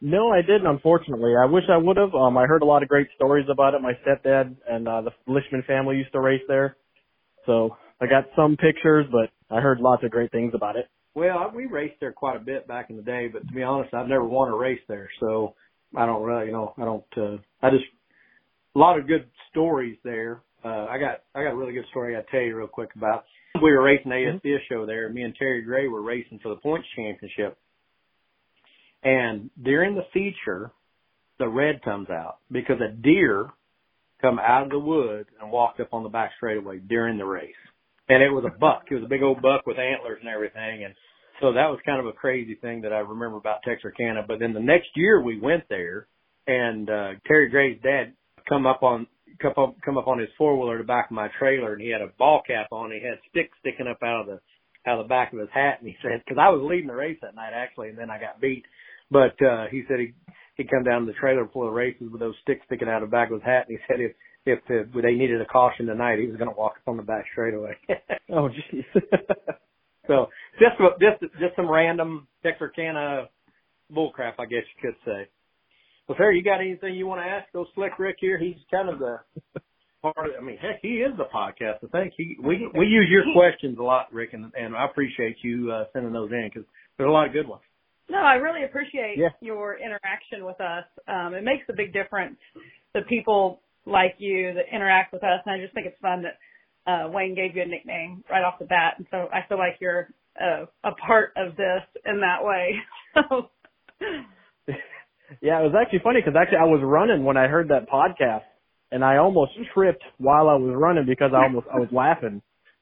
No, 0.00 0.30
I 0.30 0.42
didn't. 0.42 0.66
Unfortunately, 0.66 1.34
I 1.36 1.46
wish 1.46 1.64
I 1.68 1.76
would 1.76 1.96
have. 1.96 2.14
Um, 2.14 2.38
I 2.38 2.46
heard 2.46 2.62
a 2.62 2.66
lot 2.66 2.82
of 2.82 2.88
great 2.88 3.08
stories 3.16 3.46
about 3.50 3.74
it. 3.74 3.80
My 3.82 3.94
stepdad 4.06 4.56
and 4.68 4.86
uh, 4.86 5.02
the 5.02 5.10
Lishman 5.28 5.66
family 5.66 5.96
used 5.96 6.12
to 6.12 6.20
race 6.20 6.42
there, 6.46 6.76
so 7.46 7.76
I 8.00 8.06
got 8.06 8.26
some 8.36 8.56
pictures, 8.56 9.06
but 9.10 9.30
I 9.54 9.60
heard 9.60 9.80
lots 9.80 10.04
of 10.04 10.10
great 10.10 10.30
things 10.30 10.52
about 10.54 10.76
it. 10.76 10.86
Well, 11.18 11.50
we 11.52 11.66
raced 11.66 11.96
there 11.98 12.12
quite 12.12 12.36
a 12.36 12.44
bit 12.44 12.68
back 12.68 12.90
in 12.90 12.96
the 12.96 13.02
day, 13.02 13.26
but 13.26 13.44
to 13.48 13.52
be 13.52 13.64
honest, 13.64 13.92
I've 13.92 14.06
never 14.06 14.24
won 14.24 14.52
a 14.52 14.56
race 14.56 14.78
there, 14.86 15.10
so 15.18 15.54
I 15.96 16.06
don't 16.06 16.22
really, 16.22 16.46
you 16.46 16.52
know, 16.52 16.74
I 16.78 16.84
don't. 16.84 17.04
uh 17.16 17.38
I 17.60 17.70
just 17.70 17.86
a 18.76 18.78
lot 18.78 18.96
of 18.96 19.08
good 19.08 19.26
stories 19.50 19.98
there. 20.04 20.42
Uh, 20.64 20.86
I 20.88 20.96
got 20.98 21.22
I 21.34 21.42
got 21.42 21.54
a 21.54 21.56
really 21.56 21.72
good 21.72 21.86
story 21.90 22.14
I 22.14 22.20
got 22.20 22.26
to 22.26 22.30
tell 22.30 22.46
you 22.46 22.56
real 22.56 22.68
quick 22.68 22.90
about. 22.94 23.24
We 23.60 23.72
were 23.72 23.82
racing 23.82 24.12
the 24.12 24.14
ASCS 24.14 24.58
show 24.68 24.86
there. 24.86 25.08
Me 25.08 25.22
and 25.22 25.34
Terry 25.34 25.62
Gray 25.62 25.88
were 25.88 26.02
racing 26.02 26.38
for 26.40 26.50
the 26.50 26.60
points 26.60 26.86
championship, 26.94 27.58
and 29.02 29.50
during 29.60 29.96
the 29.96 30.06
feature, 30.14 30.70
the 31.40 31.48
red 31.48 31.82
comes 31.82 32.10
out 32.10 32.36
because 32.52 32.76
a 32.80 32.94
deer 32.94 33.50
come 34.20 34.38
out 34.38 34.62
of 34.62 34.70
the 34.70 34.78
woods 34.78 35.28
and 35.40 35.50
walked 35.50 35.80
up 35.80 35.92
on 35.92 36.04
the 36.04 36.08
back 36.08 36.30
straightaway 36.36 36.78
during 36.78 37.18
the 37.18 37.24
race. 37.24 37.50
And 38.08 38.22
it 38.22 38.30
was 38.30 38.44
a 38.46 38.56
buck. 38.56 38.84
It 38.90 38.94
was 38.94 39.04
a 39.04 39.08
big 39.08 39.22
old 39.22 39.42
buck 39.42 39.66
with 39.66 39.78
antlers 39.78 40.18
and 40.20 40.30
everything. 40.30 40.84
And 40.84 40.94
so 41.40 41.52
that 41.52 41.70
was 41.70 41.78
kind 41.86 42.00
of 42.00 42.06
a 42.06 42.12
crazy 42.12 42.56
thing 42.56 42.82
that 42.82 42.92
I 42.92 42.98
remember 42.98 43.36
about 43.36 43.62
Texarkana. 43.62 44.24
But 44.26 44.38
then 44.40 44.52
the 44.52 44.60
next 44.60 44.88
year 44.96 45.22
we 45.22 45.38
went 45.38 45.64
there 45.68 46.06
and, 46.46 46.88
uh, 46.88 47.10
Terry 47.26 47.48
Gray's 47.48 47.80
dad 47.82 48.14
come 48.48 48.66
up 48.66 48.82
on, 48.82 49.06
come 49.40 49.52
up, 49.56 49.76
come 49.84 49.98
up 49.98 50.08
on 50.08 50.18
his 50.18 50.28
four 50.36 50.58
wheeler 50.58 50.78
to 50.78 50.84
back 50.84 51.10
of 51.10 51.14
my 51.14 51.28
trailer 51.38 51.74
and 51.74 51.82
he 51.82 51.90
had 51.90 52.00
a 52.00 52.08
ball 52.18 52.42
cap 52.46 52.68
on. 52.72 52.90
He 52.90 53.00
had 53.04 53.18
sticks 53.30 53.56
sticking 53.60 53.86
up 53.86 54.02
out 54.02 54.22
of 54.22 54.26
the, 54.26 54.40
out 54.90 54.98
of 54.98 55.04
the 55.04 55.08
back 55.08 55.32
of 55.32 55.38
his 55.38 55.48
hat. 55.52 55.78
And 55.80 55.88
he 55.88 55.96
said, 56.02 56.22
cause 56.28 56.38
I 56.40 56.48
was 56.48 56.62
leading 56.62 56.88
the 56.88 56.94
race 56.94 57.18
that 57.22 57.34
night 57.34 57.52
actually, 57.54 57.90
and 57.90 57.98
then 57.98 58.10
I 58.10 58.18
got 58.18 58.40
beat. 58.40 58.64
But, 59.10 59.40
uh, 59.44 59.66
he 59.70 59.84
said 59.88 60.00
he, 60.00 60.14
he'd 60.56 60.70
come 60.70 60.84
down 60.84 61.06
to 61.06 61.12
the 61.12 61.18
trailer 61.18 61.44
before 61.44 61.66
the 61.66 61.70
races 61.70 62.08
with 62.10 62.20
those 62.20 62.34
sticks 62.42 62.66
sticking 62.66 62.88
out 62.88 63.02
of 63.02 63.10
the 63.10 63.14
back 63.14 63.30
of 63.30 63.34
his 63.34 63.44
hat. 63.44 63.66
And 63.68 63.78
he 63.78 63.84
said 63.86 64.00
if, 64.00 64.12
if 64.44 64.58
uh, 64.70 65.00
they 65.00 65.14
needed 65.14 65.40
a 65.40 65.46
caution 65.46 65.86
tonight, 65.86 66.18
he 66.18 66.26
was 66.26 66.36
going 66.36 66.50
to 66.50 66.58
walk 66.58 66.72
up 66.76 66.88
on 66.88 66.96
the 66.96 67.02
back 67.02 67.24
straightaway. 67.32 67.76
Oh, 68.30 68.50
jeez. 68.50 68.84
so 70.08 70.26
just 70.58 70.74
just 71.00 71.32
just 71.38 71.54
some 71.54 71.70
random 71.70 72.26
Texarkana 72.42 73.28
bullcrap, 73.94 74.34
I 74.40 74.46
guess 74.46 74.64
you 74.74 74.90
could 74.90 74.96
say. 75.04 75.28
Well, 76.08 76.16
Terry, 76.16 76.36
you 76.38 76.42
got 76.42 76.60
anything 76.60 76.94
you 76.94 77.06
want 77.06 77.20
to 77.20 77.26
ask? 77.26 77.52
Go 77.52 77.66
Slick 77.74 77.98
Rick 77.98 78.16
here. 78.18 78.38
He's 78.38 78.56
kind 78.70 78.88
of 78.88 78.98
the 78.98 79.18
part. 80.02 80.16
Of, 80.30 80.32
I 80.40 80.42
mean, 80.44 80.56
heck, 80.56 80.80
he 80.82 81.04
is 81.04 81.12
the 81.16 81.24
podcast. 81.32 81.84
I 81.84 82.00
think 82.00 82.14
he 82.16 82.36
we 82.42 82.68
we 82.76 82.86
use 82.86 83.06
your 83.10 83.24
questions 83.34 83.78
a 83.78 83.82
lot, 83.82 84.12
Rick, 84.12 84.30
and 84.32 84.50
and 84.58 84.74
I 84.74 84.86
appreciate 84.86 85.36
you 85.42 85.70
uh, 85.70 85.84
sending 85.92 86.12
those 86.12 86.30
in 86.32 86.50
because 86.52 86.66
there's 86.96 87.08
a 87.08 87.12
lot 87.12 87.26
of 87.26 87.32
good 87.32 87.46
ones. 87.46 87.62
No, 88.10 88.18
I 88.18 88.34
really 88.34 88.64
appreciate 88.64 89.18
Yeah. 89.18 89.28
your 89.42 89.76
interaction 89.78 90.44
with 90.46 90.58
us. 90.62 90.84
Um, 91.06 91.34
it 91.34 91.44
makes 91.44 91.64
a 91.68 91.74
big 91.74 91.92
difference 91.92 92.38
that 92.94 93.06
people 93.06 93.60
like 93.84 94.14
you 94.16 94.54
that 94.54 94.74
interact 94.74 95.12
with 95.12 95.22
us, 95.22 95.40
and 95.44 95.54
I 95.54 95.62
just 95.62 95.74
think 95.74 95.86
it's 95.86 96.00
fun 96.00 96.22
that 96.22 96.38
uh, 96.88 97.08
Wayne 97.12 97.34
gave 97.34 97.54
you 97.54 97.62
a 97.62 97.66
nickname 97.66 98.24
right 98.30 98.42
off 98.42 98.58
the 98.58 98.64
bat, 98.64 98.94
and 98.96 99.06
so 99.10 99.28
I 99.30 99.46
feel 99.48 99.58
like 99.58 99.76
you're 99.80 100.08
a, 100.40 100.64
a 100.82 100.92
part 101.06 101.32
of 101.36 101.54
this 101.56 101.82
in 102.06 102.20
that 102.20 102.42
way. 102.42 102.76
So, 103.14 103.50
yeah, 105.42 105.60
it 105.60 105.64
was 105.64 105.74
actually 105.80 106.00
funny 106.02 106.20
because 106.24 106.38
actually 106.40 106.58
I 106.58 106.70
was 106.70 106.80
running 106.82 107.24
when 107.24 107.36
I 107.36 107.48
heard 107.48 107.68
that 107.68 107.88
podcast, 107.90 108.46
and 108.90 109.04
I 109.04 109.18
almost 109.18 109.52
tripped 109.74 110.02
while 110.18 110.48
I 110.48 110.54
was 110.54 110.74
running 110.74 111.04
because 111.06 111.32
I 111.34 111.44
almost 111.44 111.66
I 111.72 111.78
was 111.78 111.88
laughing 111.92 112.40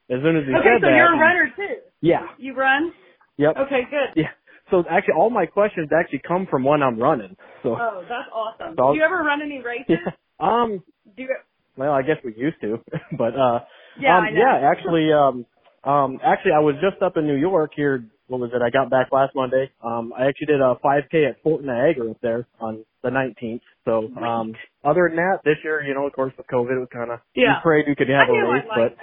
as 0.09 0.19
soon 0.23 0.37
as 0.37 0.45
he 0.45 0.53
okay, 0.55 0.63
said 0.63 0.81
so 0.81 0.87
that. 0.87 0.87
Okay, 0.87 0.93
so 0.93 0.95
you're 0.95 1.15
a 1.15 1.19
runner 1.19 1.53
too. 1.55 1.75
Yeah. 2.01 2.21
You 2.37 2.55
run? 2.55 2.93
Yep. 3.37 3.55
Okay, 3.67 3.81
good. 3.89 4.21
Yeah. 4.21 4.31
So 4.71 4.83
actually, 4.89 5.15
all 5.17 5.29
my 5.29 5.45
questions 5.45 5.89
actually 5.97 6.21
come 6.27 6.47
from 6.49 6.63
when 6.63 6.81
I'm 6.83 6.99
running. 6.99 7.35
So. 7.63 7.75
Oh, 7.79 8.03
that's 8.07 8.29
awesome. 8.33 8.75
So- 8.77 8.91
Do 8.93 8.97
you 8.97 9.03
ever 9.03 9.17
run 9.17 9.41
any 9.41 9.61
races? 9.61 9.97
Yeah. 10.05 10.11
Um. 10.39 10.83
Do 11.15 11.23
you? 11.23 11.35
Well, 11.77 11.91
I 11.91 12.03
guess 12.03 12.17
we 12.23 12.35
used 12.37 12.61
to, 12.61 12.77
but 13.17 13.33
uh. 13.35 13.59
Yeah, 13.99 14.17
um. 14.17 14.35
Yeah, 14.35 14.69
actually, 14.71 15.11
um, 15.13 15.45
um, 15.83 16.19
actually, 16.23 16.51
I 16.51 16.59
was 16.59 16.75
just 16.81 17.01
up 17.01 17.17
in 17.17 17.25
New 17.27 17.35
York 17.37 17.71
here. 17.75 18.03
What 18.27 18.41
was 18.41 18.51
it? 18.53 18.61
I 18.61 18.69
got 18.69 18.89
back 18.89 19.07
last 19.11 19.33
Monday. 19.35 19.71
Um, 19.83 20.13
I 20.17 20.27
actually 20.27 20.47
did 20.47 20.61
a 20.61 20.75
5K 20.83 21.29
at 21.29 21.41
Fort 21.43 21.63
Niagara 21.63 22.11
up 22.11 22.17
there 22.21 22.45
on 22.59 22.83
the 23.03 23.09
19th. 23.09 23.61
So, 23.85 24.09
um, 24.21 24.53
other 24.83 25.07
than 25.07 25.15
that, 25.15 25.39
this 25.45 25.55
year, 25.63 25.81
you 25.81 25.93
know, 25.93 26.05
of 26.05 26.13
course, 26.13 26.33
with 26.37 26.45
COVID, 26.47 26.75
it 26.75 26.79
was 26.79 26.89
kind 26.91 27.11
of 27.11 27.19
Yeah. 27.35 27.55
we 27.55 27.61
prayed 27.63 27.85
we 27.87 27.95
could 27.95 28.09
have 28.09 28.27
I 28.27 28.31
a 28.31 28.53
race, 28.53 28.63
but 28.75 28.97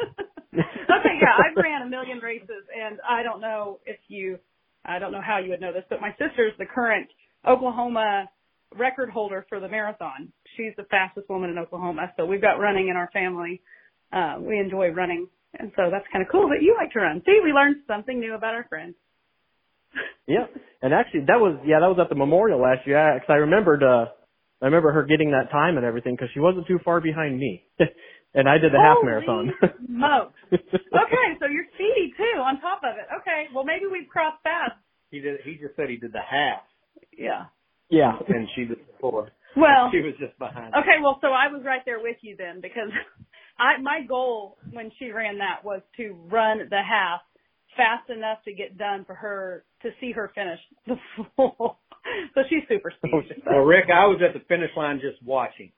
okay, 0.54 1.16
yeah, 1.20 1.34
I've 1.38 1.56
ran 1.56 1.82
a 1.82 1.88
million 1.88 2.18
races, 2.18 2.64
and 2.74 2.98
I 3.08 3.22
don't 3.22 3.40
know 3.40 3.80
if 3.86 3.98
you, 4.08 4.38
I 4.84 4.98
don't 4.98 5.12
know 5.12 5.22
how 5.24 5.38
you 5.38 5.50
would 5.50 5.60
know 5.60 5.72
this, 5.72 5.84
but 5.90 6.00
my 6.00 6.10
sister's 6.18 6.52
the 6.58 6.66
current 6.66 7.08
Oklahoma 7.46 8.28
record 8.76 9.10
holder 9.10 9.46
for 9.48 9.60
the 9.60 9.68
marathon. 9.68 10.32
She's 10.56 10.72
the 10.76 10.84
fastest 10.84 11.28
woman 11.28 11.50
in 11.50 11.58
Oklahoma. 11.58 12.12
So 12.16 12.26
we've 12.26 12.40
got 12.40 12.58
running 12.58 12.88
in 12.88 12.96
our 12.96 13.10
family. 13.12 13.60
Uh, 14.12 14.36
we 14.40 14.58
enjoy 14.58 14.88
running. 14.90 15.26
And 15.58 15.70
so 15.76 15.90
that's 15.90 16.04
kind 16.12 16.24
of 16.24 16.30
cool 16.32 16.48
that 16.48 16.62
you 16.62 16.74
like 16.78 16.92
to 16.92 17.00
run. 17.00 17.22
See, 17.26 17.40
we 17.42 17.52
learned 17.52 17.76
something 17.86 18.18
new 18.18 18.34
about 18.34 18.54
our 18.54 18.64
friends. 18.68 18.94
Yeah, 20.26 20.46
and 20.80 20.94
actually 20.94 21.26
that 21.26 21.36
was 21.42 21.58
yeah 21.66 21.80
that 21.82 21.90
was 21.90 21.98
at 22.00 22.08
the 22.08 22.14
memorial 22.14 22.62
last 22.62 22.86
year. 22.86 22.96
Because 23.18 23.28
I 23.28 23.42
remembered 23.44 23.82
uh 23.82 24.06
I 24.62 24.66
remember 24.70 24.92
her 24.92 25.02
getting 25.02 25.32
that 25.32 25.50
time 25.50 25.76
and 25.76 25.84
everything 25.84 26.14
because 26.14 26.30
she 26.32 26.38
wasn't 26.40 26.66
too 26.68 26.78
far 26.84 27.00
behind 27.02 27.36
me, 27.36 27.64
and 28.32 28.48
I 28.48 28.56
did 28.56 28.72
the 28.72 28.78
half 28.80 29.02
marathon. 29.02 29.50
smokes. 29.84 30.38
Okay, 30.54 31.26
so 31.42 31.50
you're 31.50 31.66
speedy 31.74 32.14
too 32.16 32.38
on 32.40 32.60
top 32.62 32.80
of 32.86 32.94
it. 32.96 33.04
Okay, 33.20 33.50
well 33.52 33.64
maybe 33.66 33.84
we've 33.90 34.08
crossed 34.08 34.40
paths. 34.46 34.78
He 35.10 35.18
did. 35.20 35.40
He 35.44 35.58
just 35.60 35.74
said 35.76 35.90
he 35.90 35.96
did 35.98 36.12
the 36.14 36.22
half, 36.24 36.62
Yeah. 37.18 37.50
yeah. 37.90 38.16
and 38.28 38.48
she 38.54 38.64
did 38.64 38.78
the 38.78 38.94
four. 39.02 39.28
Well, 39.58 39.90
She 39.92 40.00
was 40.00 40.14
just 40.22 40.38
behind. 40.38 40.72
okay, 40.72 41.02
well 41.02 41.18
so 41.20 41.34
I 41.34 41.52
was 41.52 41.60
right 41.66 41.82
there 41.84 41.98
with 42.00 42.16
you 42.22 42.36
then 42.38 42.62
because 42.62 42.88
I 43.58 43.80
my 43.80 44.00
goal 44.06 44.58
when 44.72 44.90
she 44.98 45.10
ran 45.10 45.38
that 45.38 45.64
was 45.64 45.82
to 45.96 46.16
run 46.30 46.58
the 46.70 46.80
half 46.82 47.20
fast 47.76 48.10
enough 48.10 48.38
to 48.44 48.52
get 48.52 48.76
done 48.76 49.04
for 49.04 49.14
her 49.14 49.64
to 49.82 49.90
see 50.00 50.12
her 50.12 50.30
finish 50.34 50.58
the 50.86 50.96
full. 51.36 51.78
so 52.34 52.40
she's 52.48 52.62
super 52.68 52.92
speedy. 52.96 53.42
Well, 53.46 53.60
Rick, 53.60 53.86
I 53.92 54.06
was 54.06 54.20
at 54.26 54.34
the 54.34 54.44
finish 54.46 54.70
line 54.76 55.00
just 55.00 55.22
watching. 55.22 55.72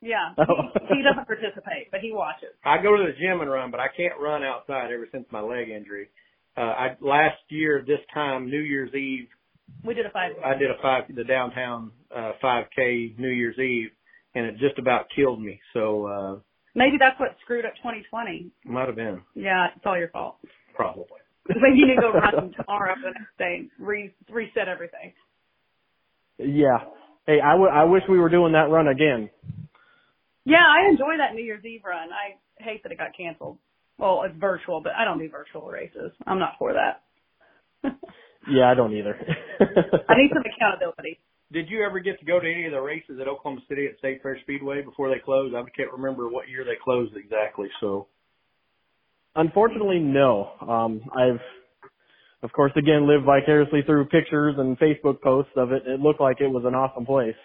Yeah. 0.00 0.34
Oh. 0.38 0.44
He, 0.92 0.98
he 0.98 1.02
doesn't 1.02 1.26
participate, 1.26 1.90
but 1.90 2.00
he 2.00 2.12
watches. 2.12 2.50
I 2.64 2.82
go 2.82 2.96
to 2.96 3.04
the 3.04 3.12
gym 3.18 3.40
and 3.40 3.50
run, 3.50 3.70
but 3.70 3.80
I 3.80 3.86
can't 3.96 4.20
run 4.20 4.42
outside 4.42 4.90
ever 4.92 5.08
since 5.10 5.24
my 5.30 5.40
leg 5.40 5.70
injury. 5.70 6.08
Uh, 6.56 6.60
I 6.60 6.96
last 7.00 7.38
year 7.48 7.82
this 7.86 8.00
time 8.12 8.50
New 8.50 8.60
Year's 8.60 8.92
Eve 8.94 9.28
We 9.84 9.94
did 9.94 10.04
a 10.04 10.10
five. 10.10 10.32
I 10.44 10.54
did 10.58 10.70
a 10.70 10.74
five 10.82 11.04
the 11.14 11.24
downtown 11.24 11.92
uh 12.14 12.32
5K 12.44 13.18
New 13.18 13.28
Year's 13.30 13.58
Eve, 13.58 13.90
and 14.34 14.46
it 14.46 14.56
just 14.58 14.78
about 14.78 15.06
killed 15.14 15.40
me. 15.42 15.60
So 15.72 16.06
uh 16.06 16.38
Maybe 16.74 16.96
that's 16.98 17.18
what 17.20 17.36
screwed 17.42 17.66
up 17.66 17.74
2020. 17.76 18.50
might 18.64 18.86
have 18.86 18.96
been 18.96 19.20
Yeah, 19.34 19.68
it's 19.76 19.84
all 19.84 19.98
your 19.98 20.08
fault. 20.08 20.36
probably. 20.74 21.20
Maybe 21.48 21.76
you 21.78 21.86
need 21.86 21.96
to 21.96 22.00
go 22.00 22.12
run 22.14 22.52
tomorrow 22.56 22.94
the 22.96 23.10
next 23.10 23.36
day, 23.38 23.68
re- 23.78 24.14
reset 24.30 24.68
everything. 24.68 25.12
Yeah. 26.38 26.78
Hey, 27.26 27.40
I, 27.40 27.52
w- 27.52 27.70
I 27.70 27.84
wish 27.84 28.02
we 28.08 28.18
were 28.18 28.28
doing 28.30 28.52
that 28.54 28.70
run 28.70 28.88
again. 28.88 29.28
Yeah, 30.44 30.64
I 30.66 30.88
enjoy 30.90 31.18
that 31.18 31.34
New 31.34 31.44
Year's 31.44 31.64
Eve 31.64 31.82
run. 31.84 32.08
I 32.10 32.34
hate 32.62 32.82
that 32.82 32.90
it 32.92 32.98
got 32.98 33.16
canceled. 33.16 33.58
Well, 33.98 34.22
it's 34.24 34.34
virtual, 34.38 34.80
but 34.80 34.92
I 34.98 35.04
don't 35.04 35.18
do 35.18 35.28
virtual 35.28 35.68
races. 35.68 36.10
I'm 36.26 36.38
not 36.38 36.54
for 36.58 36.72
that. 36.74 37.02
Yeah, 38.50 38.68
I 38.68 38.74
don't 38.74 38.92
either. 38.92 39.14
I 39.60 40.14
need 40.18 40.30
some 40.34 40.42
accountability. 40.42 41.20
Did 41.52 41.68
you 41.68 41.84
ever 41.84 42.00
get 42.00 42.18
to 42.20 42.24
go 42.24 42.40
to 42.40 42.46
any 42.50 42.66
of 42.66 42.72
the 42.72 42.80
races 42.80 43.18
at 43.20 43.28
Oklahoma 43.28 43.60
City 43.68 43.86
at 43.86 43.98
State 43.98 44.22
Fair 44.22 44.38
Speedway 44.42 44.82
before 44.82 45.10
they 45.10 45.20
closed? 45.22 45.54
I 45.54 45.62
can't 45.76 45.92
remember 45.92 46.28
what 46.28 46.48
year 46.48 46.64
they 46.64 46.80
closed 46.82 47.14
exactly. 47.16 47.68
So 47.80 48.08
Unfortunately, 49.34 49.98
no. 49.98 50.50
Um, 50.60 51.00
I've, 51.16 51.40
of 52.42 52.52
course, 52.52 52.72
again 52.76 53.08
lived 53.08 53.24
vicariously 53.24 53.80
through 53.86 54.06
pictures 54.06 54.56
and 54.58 54.78
Facebook 54.78 55.20
posts 55.22 55.52
of 55.56 55.72
it. 55.72 55.84
It 55.86 56.00
looked 56.00 56.20
like 56.20 56.40
it 56.40 56.48
was 56.48 56.64
an 56.66 56.74
awesome 56.74 57.06
place. 57.06 57.36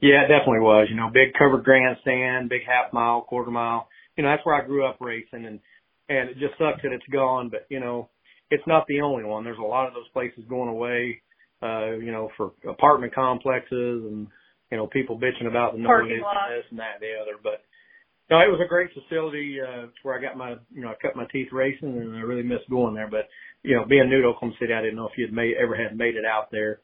yeah, 0.00 0.24
it 0.24 0.28
definitely 0.28 0.60
was. 0.60 0.88
You 0.90 0.96
know, 0.96 1.10
big 1.12 1.34
covered 1.38 1.64
grandstand, 1.64 2.48
big 2.48 2.62
half 2.66 2.92
mile, 2.92 3.22
quarter 3.22 3.50
mile. 3.50 3.88
You 4.16 4.24
know, 4.24 4.30
that's 4.30 4.44
where 4.46 4.54
I 4.54 4.66
grew 4.66 4.86
up 4.86 4.98
racing, 5.00 5.44
and 5.44 5.60
and 6.08 6.30
it 6.30 6.38
just 6.38 6.56
sucks 6.58 6.82
that 6.82 6.92
it's 6.92 7.06
gone. 7.12 7.50
But 7.50 7.66
you 7.68 7.80
know, 7.80 8.08
it's 8.50 8.66
not 8.66 8.86
the 8.88 9.02
only 9.02 9.24
one. 9.24 9.44
There's 9.44 9.58
a 9.58 9.62
lot 9.62 9.86
of 9.86 9.94
those 9.94 10.08
places 10.14 10.44
going 10.48 10.70
away. 10.70 11.20
Uh, 11.62 11.92
you 11.96 12.10
know, 12.10 12.30
for 12.36 12.52
apartment 12.68 13.14
complexes 13.14 14.04
and 14.04 14.26
you 14.70 14.76
know 14.78 14.86
people 14.86 15.18
bitching 15.18 15.46
about 15.46 15.72
the 15.72 15.78
noise 15.78 16.08
and 16.10 16.56
this 16.56 16.64
and 16.70 16.78
that 16.78 16.94
and 16.96 17.02
the 17.02 17.20
other. 17.20 17.36
But 17.42 17.62
no, 18.30 18.38
it 18.38 18.48
was 18.48 18.60
a 18.64 18.68
great 18.68 18.90
facility. 18.94 19.58
Uh, 19.60 19.86
where 20.02 20.16
I 20.16 20.22
got 20.22 20.36
my 20.36 20.54
you 20.72 20.82
know 20.82 20.88
I 20.88 20.94
cut 21.02 21.16
my 21.16 21.26
teeth 21.32 21.48
racing, 21.52 21.98
and 21.98 22.16
I 22.16 22.20
really 22.20 22.42
missed 22.42 22.70
going 22.70 22.94
there. 22.94 23.08
But 23.10 23.28
you 23.62 23.76
know, 23.76 23.84
being 23.84 24.08
new 24.08 24.22
to 24.22 24.28
Oklahoma 24.28 24.54
City, 24.60 24.72
I 24.72 24.80
didn't 24.80 24.96
know 24.96 25.06
if 25.06 25.18
you'd 25.18 25.32
made 25.32 25.54
ever 25.62 25.76
had 25.76 25.96
made 25.96 26.16
it 26.16 26.24
out 26.24 26.50
there. 26.50 26.80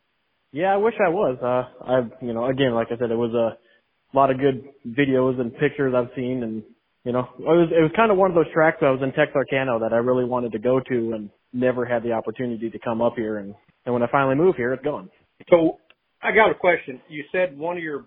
Yeah, 0.52 0.74
I 0.74 0.76
wish 0.76 0.94
I 1.04 1.08
was. 1.08 1.38
Uh, 1.42 1.84
I've, 1.84 2.10
you 2.22 2.32
know, 2.32 2.46
again, 2.46 2.74
like 2.74 2.88
I 2.88 2.96
said, 2.98 3.10
it 3.10 3.16
was 3.16 3.34
a 3.34 4.16
lot 4.16 4.30
of 4.30 4.38
good 4.38 4.64
videos 4.86 5.40
and 5.40 5.56
pictures 5.56 5.94
I've 5.96 6.14
seen, 6.16 6.42
and 6.42 6.62
you 7.04 7.12
know, 7.12 7.28
it 7.38 7.42
was 7.42 7.68
it 7.70 7.80
was 7.80 7.92
kind 7.94 8.10
of 8.10 8.18
one 8.18 8.30
of 8.30 8.34
those 8.34 8.52
tracks 8.52 8.78
I 8.80 8.90
was 8.90 9.00
in 9.02 9.12
Texarkana 9.12 9.78
that 9.80 9.92
I 9.92 9.98
really 9.98 10.24
wanted 10.24 10.52
to 10.52 10.58
go 10.58 10.80
to 10.80 11.12
and 11.14 11.30
never 11.52 11.84
had 11.84 12.02
the 12.02 12.12
opportunity 12.12 12.70
to 12.70 12.78
come 12.78 13.00
up 13.00 13.14
here, 13.16 13.38
and 13.38 13.54
and 13.86 13.94
when 13.94 14.02
I 14.02 14.08
finally 14.10 14.34
move 14.34 14.56
here, 14.56 14.72
it's 14.74 14.84
gone. 14.84 15.08
So 15.48 15.78
I 16.22 16.32
got 16.32 16.50
a 16.50 16.54
question. 16.54 17.00
You 17.08 17.24
said 17.32 17.56
one 17.56 17.76
of 17.78 17.82
your 17.82 18.06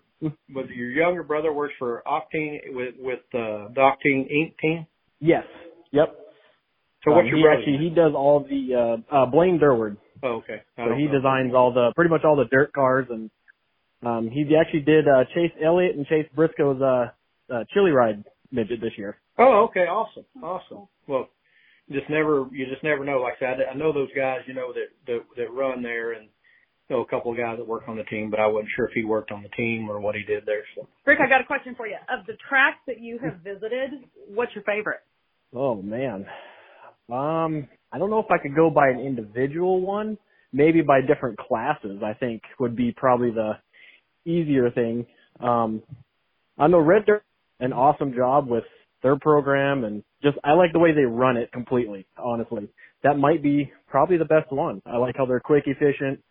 was 0.54 0.66
your 0.76 0.90
younger 0.92 1.24
brother 1.24 1.52
works 1.54 1.74
for 1.80 2.04
Octane 2.06 2.60
with 2.70 2.96
with 3.00 3.20
uh, 3.34 3.70
the 3.74 3.80
Octane 3.80 4.30
Ink 4.30 4.56
team. 4.62 4.86
Yes. 5.20 5.46
Yep. 5.92 6.16
So 7.06 7.12
what's 7.12 7.22
Um, 7.24 7.28
your 7.28 7.38
he 7.38 7.44
brother? 7.44 7.58
actually 7.60 7.78
he 7.78 7.90
does 7.90 8.12
all 8.14 8.42
the 8.42 8.76
uh, 9.12 9.16
uh 9.16 9.26
Blaine 9.28 9.58
Durward. 9.60 9.98
oh, 10.24 10.36
okay. 10.44 10.62
I 10.78 10.86
So 10.88 10.94
he 10.96 11.06
know. 11.06 11.14
designs 11.14 11.54
all 11.56 11.74
the 11.74 11.94
pretty 11.96 12.10
much 12.10 12.22
all 12.26 12.36
the 12.36 12.46
dirt 12.52 12.74
cars 12.74 13.08
and 13.10 13.32
um 14.04 14.30
he 14.30 14.46
actually 14.60 14.82
did 14.82 15.08
uh 15.08 15.24
Chase 15.34 15.52
Elliott 15.64 15.96
and 15.96 16.06
Chase 16.08 16.28
Briscoe's 16.36 16.82
uh, 16.82 17.06
uh 17.54 17.64
chili 17.74 17.92
ride 17.92 18.26
midget 18.52 18.82
this 18.82 18.98
year. 18.98 19.18
Oh, 19.38 19.68
okay. 19.70 19.88
Awesome. 19.88 20.26
Awesome. 20.44 20.88
Well, 21.08 21.30
just 21.92 22.10
never 22.10 22.48
you 22.52 22.66
just 22.66 22.84
never 22.84 23.04
know. 23.04 23.20
Like 23.20 23.36
I 23.38 23.40
said, 23.40 23.58
I 23.72 23.76
know 23.76 23.94
those 23.94 24.10
guys. 24.16 24.40
You 24.48 24.54
know 24.54 24.74
that 24.74 24.90
that, 25.08 25.20
that 25.38 25.54
run 25.54 25.82
there 25.84 26.14
and. 26.14 26.30
Know 26.92 27.02
a 27.02 27.06
couple 27.06 27.32
of 27.32 27.38
guys 27.38 27.58
that 27.60 27.68
work 27.68 27.84
on 27.88 27.98
the 27.98 28.04
team, 28.06 28.32
but 28.32 28.40
I 28.40 28.48
wasn't 28.48 28.70
sure 28.76 28.88
if 28.88 28.94
he 28.96 29.04
worked 29.04 29.32
on 29.32 29.44
the 29.44 29.50
team 29.50 29.88
or 29.92 30.00
what 30.00 30.16
he 30.16 30.24
did 30.24 30.44
there. 30.48 30.64
So 30.74 30.88
Rick, 31.06 31.20
I 31.24 31.30
got 31.30 31.40
a 31.40 31.44
question 31.44 31.76
for 31.76 31.86
you. 31.86 31.98
Of 32.10 32.26
the 32.26 32.34
tracks 32.50 32.80
that 32.88 33.00
you 33.00 33.20
have 33.20 33.42
visited, 33.44 33.92
what's 34.28 34.56
your 34.56 34.64
favorite? 34.64 35.02
Oh 35.54 35.76
man. 35.76 36.26
Um 37.12 37.68
I 37.94 38.00
don't 38.00 38.10
know 38.10 38.18
if 38.18 38.32
I 38.32 38.40
could 38.42 38.56
go 38.56 38.72
by 38.72 38.90
an 38.90 39.00
individual 39.00 39.82
one. 39.82 40.18
Maybe 40.52 40.82
by 40.82 41.02
different 41.02 41.38
classes 41.38 42.02
I 42.04 42.16
think 42.16 42.42
would 42.60 42.76
be 42.76 42.92
probably 42.92 43.30
the 43.30 43.52
easier 44.26 44.72
thing. 44.72 45.06
Um 45.40 45.84
I 46.58 46.66
know 46.66 46.80
Red 46.80 47.06
Dirt 47.06 47.24
an 47.60 47.72
awesome 47.72 48.16
job 48.16 48.48
with 48.48 48.64
their 49.04 49.18
program 49.18 49.84
and 49.84 50.04
just 50.24 50.38
I 50.44 50.54
like 50.54 50.74
the 50.74 50.80
way 50.80 50.92
they 50.94 51.04
run 51.04 51.38
it 51.38 51.52
completely, 51.52 52.06
honestly. 52.18 52.68
That 53.04 53.18
might 53.18 53.42
be 53.42 53.72
probably 53.88 54.18
the 54.18 54.26
best 54.26 54.52
one. 54.52 54.82
I 54.86 54.98
like 54.98 55.16
how 55.18 55.26
they're 55.26 55.40
quick, 55.40 55.64
efficient. 55.68 56.22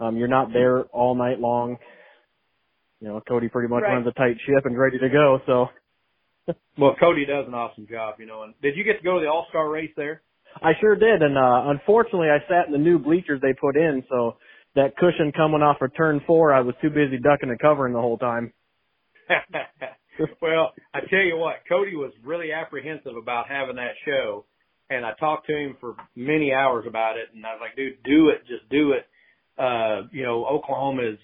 Um 0.00 0.16
you're 0.16 0.28
not 0.28 0.52
there 0.52 0.82
all 0.84 1.14
night 1.14 1.40
long. 1.40 1.78
You 3.00 3.08
know, 3.08 3.20
Cody 3.26 3.48
pretty 3.48 3.68
much 3.68 3.82
Right. 3.82 3.94
runs 3.94 4.06
a 4.06 4.12
tight 4.12 4.36
ship 4.46 4.66
and 4.66 4.78
ready 4.78 4.98
to 4.98 5.08
go, 5.08 5.40
so 5.46 5.68
Well, 6.78 6.96
Cody 6.98 7.24
does 7.26 7.46
an 7.46 7.54
awesome 7.54 7.86
job, 7.88 8.16
you 8.18 8.26
know. 8.26 8.42
And 8.42 8.54
did 8.62 8.76
you 8.76 8.84
get 8.84 8.98
to 8.98 9.04
go 9.04 9.14
to 9.18 9.20
the 9.24 9.30
All 9.30 9.46
Star 9.50 9.68
race 9.68 9.92
there? 9.96 10.22
I 10.62 10.72
sure 10.80 10.96
did, 10.96 11.22
and 11.22 11.38
uh 11.38 11.62
unfortunately, 11.70 12.28
I 12.28 12.38
sat 12.48 12.66
in 12.66 12.72
the 12.72 12.78
new 12.78 12.98
bleachers 12.98 13.40
they 13.40 13.52
put 13.54 13.76
in, 13.76 14.02
so 14.08 14.36
that 14.74 14.96
cushion 14.96 15.32
coming 15.32 15.62
off 15.62 15.80
of 15.80 15.94
turn 15.96 16.20
four, 16.26 16.52
I 16.52 16.60
was 16.60 16.74
too 16.82 16.90
busy 16.90 17.18
ducking 17.18 17.50
and 17.50 17.58
covering 17.58 17.92
the 17.92 18.00
whole 18.00 18.18
time. 18.18 18.52
well, 20.42 20.72
I 20.94 21.00
tell 21.08 21.20
you 21.20 21.36
what, 21.36 21.56
Cody 21.68 21.96
was 21.96 22.12
really 22.24 22.52
apprehensive 22.52 23.16
about 23.20 23.48
having 23.48 23.76
that 23.76 23.94
show, 24.04 24.44
and 24.88 25.04
I 25.04 25.12
talked 25.18 25.46
to 25.46 25.56
him 25.56 25.76
for 25.80 25.94
many 26.16 26.52
hours 26.52 26.84
about 26.88 27.16
it, 27.16 27.34
and 27.34 27.44
I 27.44 27.52
was 27.52 27.60
like, 27.60 27.76
dude, 27.76 28.02
do 28.04 28.28
it, 28.28 28.40
just 28.46 28.68
do 28.70 28.92
it. 28.92 29.06
Uh, 29.58 30.08
you 30.12 30.22
know, 30.22 30.46
Oklahoma 30.46 31.02
is 31.12 31.18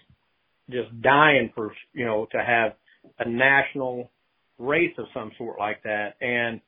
just 0.70 1.00
dying 1.00 1.50
for 1.54 1.72
you 1.94 2.04
know 2.04 2.26
to 2.32 2.38
have 2.38 2.72
a 3.18 3.28
national 3.28 4.10
race 4.58 4.94
of 4.98 5.06
some 5.14 5.30
sort 5.38 5.58
like 5.58 5.82
that, 5.84 6.16
and 6.20 6.60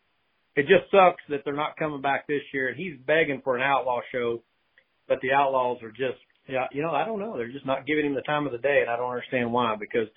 it 0.57 0.63
just 0.63 0.91
sucks 0.91 1.23
that 1.29 1.43
they're 1.45 1.55
not 1.55 1.77
coming 1.77 2.01
back 2.01 2.27
this 2.27 2.43
year. 2.53 2.69
And 2.69 2.77
he's 2.77 2.95
begging 3.07 3.41
for 3.45 3.57
an 3.57 3.63
outlaw 3.63 4.01
show, 4.11 4.43
but 5.07 5.19
the 5.23 5.33
outlaws 5.33 5.83
are 5.83 5.91
just, 5.91 6.19
yeah, 6.49 6.67
you 6.73 6.83
know, 6.83 6.91
I 6.91 7.05
don't 7.05 7.21
know. 7.21 7.37
They're 7.37 7.53
just 7.53 7.67
not 7.67 7.87
giving 7.87 8.07
him 8.07 8.15
the 8.15 8.23
time 8.23 8.47
of 8.47 8.53
the 8.53 8.59
day, 8.59 8.81
and 8.81 8.91
I 8.91 8.97
don't 8.97 9.11
understand 9.11 9.53
why. 9.53 9.77
Because 9.79 10.09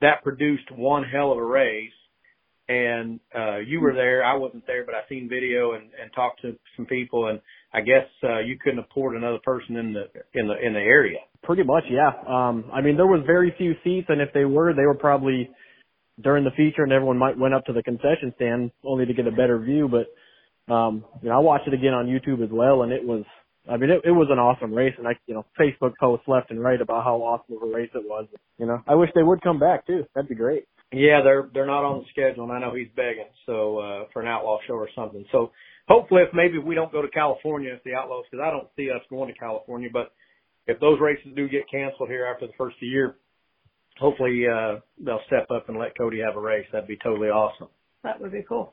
that 0.00 0.22
produced 0.22 0.70
one 0.70 1.04
hell 1.04 1.32
of 1.32 1.38
a 1.38 1.44
race, 1.44 1.90
and 2.68 3.20
uh, 3.34 3.58
you 3.58 3.80
were 3.80 3.94
there. 3.94 4.24
I 4.24 4.36
wasn't 4.36 4.66
there, 4.66 4.84
but 4.84 4.94
I 4.94 5.08
seen 5.08 5.28
video 5.28 5.72
and, 5.72 5.84
and 6.00 6.10
talked 6.14 6.42
to 6.42 6.56
some 6.76 6.86
people, 6.86 7.28
and 7.28 7.40
I 7.72 7.80
guess 7.80 8.06
uh, 8.24 8.38
you 8.38 8.56
couldn't 8.58 8.78
afford 8.78 9.16
another 9.16 9.38
person 9.44 9.76
in 9.76 9.92
the 9.92 10.04
in 10.34 10.48
the 10.48 10.54
in 10.66 10.72
the 10.72 10.80
area. 10.80 11.18
Pretty 11.42 11.62
much, 11.62 11.84
yeah. 11.90 12.10
Um 12.26 12.70
I 12.72 12.80
mean 12.80 12.96
there 12.96 13.06
was 13.06 13.22
very 13.26 13.54
few 13.58 13.74
seats 13.84 14.06
and 14.08 14.20
if 14.20 14.32
they 14.32 14.44
were, 14.44 14.72
they 14.72 14.86
were 14.86 14.94
probably 14.94 15.50
during 16.20 16.44
the 16.44 16.50
feature 16.52 16.82
and 16.82 16.92
everyone 16.92 17.18
might 17.18 17.38
went 17.38 17.54
up 17.54 17.64
to 17.66 17.72
the 17.72 17.82
concession 17.82 18.32
stand 18.36 18.70
only 18.82 19.04
to 19.06 19.12
get 19.12 19.26
a 19.26 19.30
better 19.30 19.58
view, 19.58 19.88
but 19.88 20.72
um 20.72 21.04
you 21.22 21.28
know, 21.28 21.36
I 21.36 21.38
watched 21.38 21.68
it 21.68 21.74
again 21.74 21.92
on 21.92 22.06
YouTube 22.06 22.42
as 22.42 22.50
well 22.50 22.82
and 22.82 22.92
it 22.92 23.04
was 23.04 23.24
I 23.68 23.76
mean 23.76 23.90
it, 23.90 24.02
it 24.04 24.12
was 24.12 24.28
an 24.30 24.38
awesome 24.38 24.72
race 24.72 24.94
and 24.98 25.06
I 25.06 25.12
you 25.26 25.34
know, 25.34 25.44
Facebook 25.58 25.94
posts 25.98 26.26
left 26.28 26.50
and 26.50 26.62
right 26.62 26.80
about 26.80 27.04
how 27.04 27.16
awesome 27.16 27.56
of 27.56 27.62
a 27.68 27.72
race 27.74 27.90
it 27.94 28.04
was. 28.04 28.26
You 28.58 28.66
know, 28.66 28.82
I 28.86 28.94
wish 28.94 29.10
they 29.14 29.22
would 29.22 29.42
come 29.42 29.58
back 29.58 29.86
too. 29.86 30.04
That'd 30.14 30.28
be 30.28 30.34
great. 30.34 30.64
Yeah, 30.92 31.20
they're 31.24 31.48
they're 31.52 31.66
not 31.66 31.84
on 31.84 31.98
the 31.98 32.06
schedule, 32.10 32.44
and 32.44 32.52
I 32.52 32.60
know 32.60 32.74
he's 32.74 32.88
begging 32.94 33.26
so 33.44 33.78
uh, 33.78 34.04
for 34.12 34.22
an 34.22 34.28
outlaw 34.28 34.58
show 34.66 34.74
or 34.74 34.88
something. 34.94 35.24
So 35.32 35.50
hopefully, 35.88 36.22
if 36.22 36.32
maybe 36.32 36.58
we 36.58 36.76
don't 36.76 36.92
go 36.92 37.02
to 37.02 37.08
California, 37.08 37.74
if 37.74 37.82
the 37.82 37.94
outlaws, 37.94 38.24
because 38.30 38.44
I 38.46 38.50
don't 38.50 38.68
see 38.76 38.90
us 38.90 39.02
going 39.10 39.32
to 39.32 39.38
California, 39.38 39.88
but 39.92 40.12
if 40.66 40.78
those 40.78 41.00
races 41.00 41.32
do 41.34 41.48
get 41.48 41.68
canceled 41.70 42.08
here 42.08 42.26
after 42.26 42.46
the 42.46 42.52
first 42.56 42.76
of 42.76 42.80
the 42.80 42.86
year, 42.86 43.16
hopefully 43.98 44.44
uh, 44.46 44.76
they'll 45.04 45.20
step 45.26 45.50
up 45.50 45.68
and 45.68 45.78
let 45.78 45.96
Cody 45.98 46.20
have 46.24 46.36
a 46.36 46.40
race. 46.40 46.66
That'd 46.72 46.88
be 46.88 46.98
totally 47.02 47.28
awesome. 47.28 47.68
That 48.04 48.20
would 48.20 48.32
be 48.32 48.44
cool. 48.48 48.72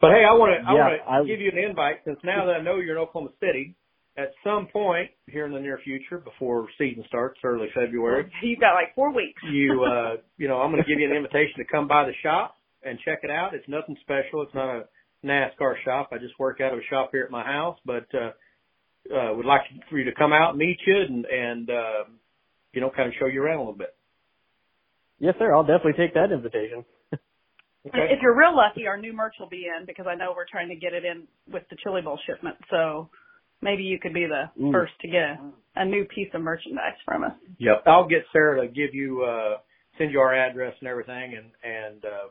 But 0.00 0.10
hey, 0.14 0.22
I 0.22 0.32
want 0.34 0.54
to 0.54 0.62
I 0.62 0.74
Yeah, 0.74 1.04
want 1.04 1.26
to 1.28 1.32
give 1.32 1.40
you 1.40 1.50
an 1.50 1.58
invite 1.58 1.96
since 2.04 2.18
now 2.22 2.46
that 2.46 2.52
I 2.52 2.62
know 2.62 2.76
you're 2.78 2.96
in 2.96 3.02
Oklahoma 3.02 3.30
City. 3.40 3.74
At 4.18 4.32
some 4.42 4.66
point 4.66 5.10
here 5.28 5.46
in 5.46 5.52
the 5.52 5.60
near 5.60 5.78
future, 5.84 6.18
before 6.18 6.66
season 6.76 7.04
starts, 7.06 7.38
early 7.44 7.68
February, 7.72 8.30
You've 8.42 8.58
got 8.58 8.74
like 8.74 8.94
four 8.94 9.14
weeks. 9.14 9.40
you 9.52 9.84
uh 9.84 10.16
you 10.36 10.48
know 10.48 10.56
i'm 10.56 10.70
going 10.72 10.82
to 10.82 10.88
give 10.88 10.98
you 10.98 11.08
an 11.08 11.16
invitation 11.16 11.54
to 11.58 11.64
come 11.64 11.86
by 11.86 12.04
the 12.04 12.12
shop 12.22 12.56
and 12.82 12.98
check 13.04 13.20
it 13.22 13.30
out 13.30 13.54
it's 13.54 13.68
nothing 13.68 13.96
special 14.02 14.42
it's 14.42 14.54
not 14.54 14.68
a 14.68 14.84
nascar 15.24 15.74
shop 15.84 16.10
i 16.12 16.18
just 16.18 16.38
work 16.38 16.60
out 16.60 16.72
of 16.72 16.78
a 16.78 16.86
shop 16.90 17.10
here 17.12 17.24
at 17.24 17.30
my 17.30 17.44
house 17.44 17.78
but 17.84 18.06
uh 18.14 18.32
uh 19.14 19.34
would 19.34 19.46
like 19.46 19.60
for 19.88 19.98
you 19.98 20.04
to 20.04 20.14
come 20.14 20.32
out 20.32 20.50
and 20.50 20.58
meet 20.58 20.78
you 20.86 20.96
and 20.96 21.24
and 21.26 21.70
uh 21.70 22.04
you 22.72 22.80
know 22.80 22.90
kind 22.90 23.08
of 23.08 23.14
show 23.18 23.26
you 23.26 23.42
around 23.42 23.56
a 23.56 23.60
little 23.60 23.72
bit 23.72 23.94
Yes, 25.18 25.34
sir. 25.38 25.54
I'll 25.54 25.64
definitely 25.66 25.98
take 25.98 26.14
that 26.14 26.30
invitation. 26.32 26.84
okay 27.12 28.06
If 28.10 28.22
you're 28.22 28.38
real 28.38 28.54
lucky, 28.54 28.86
our 28.86 28.96
new 28.96 29.12
merch 29.12 29.34
will 29.40 29.48
be 29.48 29.66
in 29.66 29.84
because 29.86 30.06
I 30.08 30.14
know 30.14 30.32
we're 30.34 30.46
trying 30.50 30.68
to 30.68 30.76
get 30.76 30.92
it 30.92 31.04
in 31.04 31.26
with 31.52 31.64
the 31.70 31.76
Chili 31.82 32.02
Bowl 32.02 32.18
shipment. 32.26 32.56
So 32.70 33.10
maybe 33.62 33.82
you 33.82 33.98
could 33.98 34.14
be 34.14 34.26
the 34.26 34.50
Ooh. 34.62 34.72
first 34.72 34.92
to 35.02 35.08
get 35.08 35.22
a, 35.22 35.38
a 35.76 35.84
new 35.84 36.04
piece 36.04 36.28
of 36.34 36.40
merchandise 36.42 36.96
from 37.04 37.24
us. 37.24 37.32
yep 37.58 37.82
i'll 37.86 38.08
get 38.08 38.24
sarah 38.32 38.60
to 38.60 38.68
give 38.72 38.94
you 38.94 39.22
uh 39.24 39.58
send 39.98 40.10
you 40.12 40.20
our 40.20 40.34
address 40.34 40.74
and 40.80 40.88
everything 40.88 41.36
and 41.36 41.46
and 41.62 42.04
uh 42.04 42.28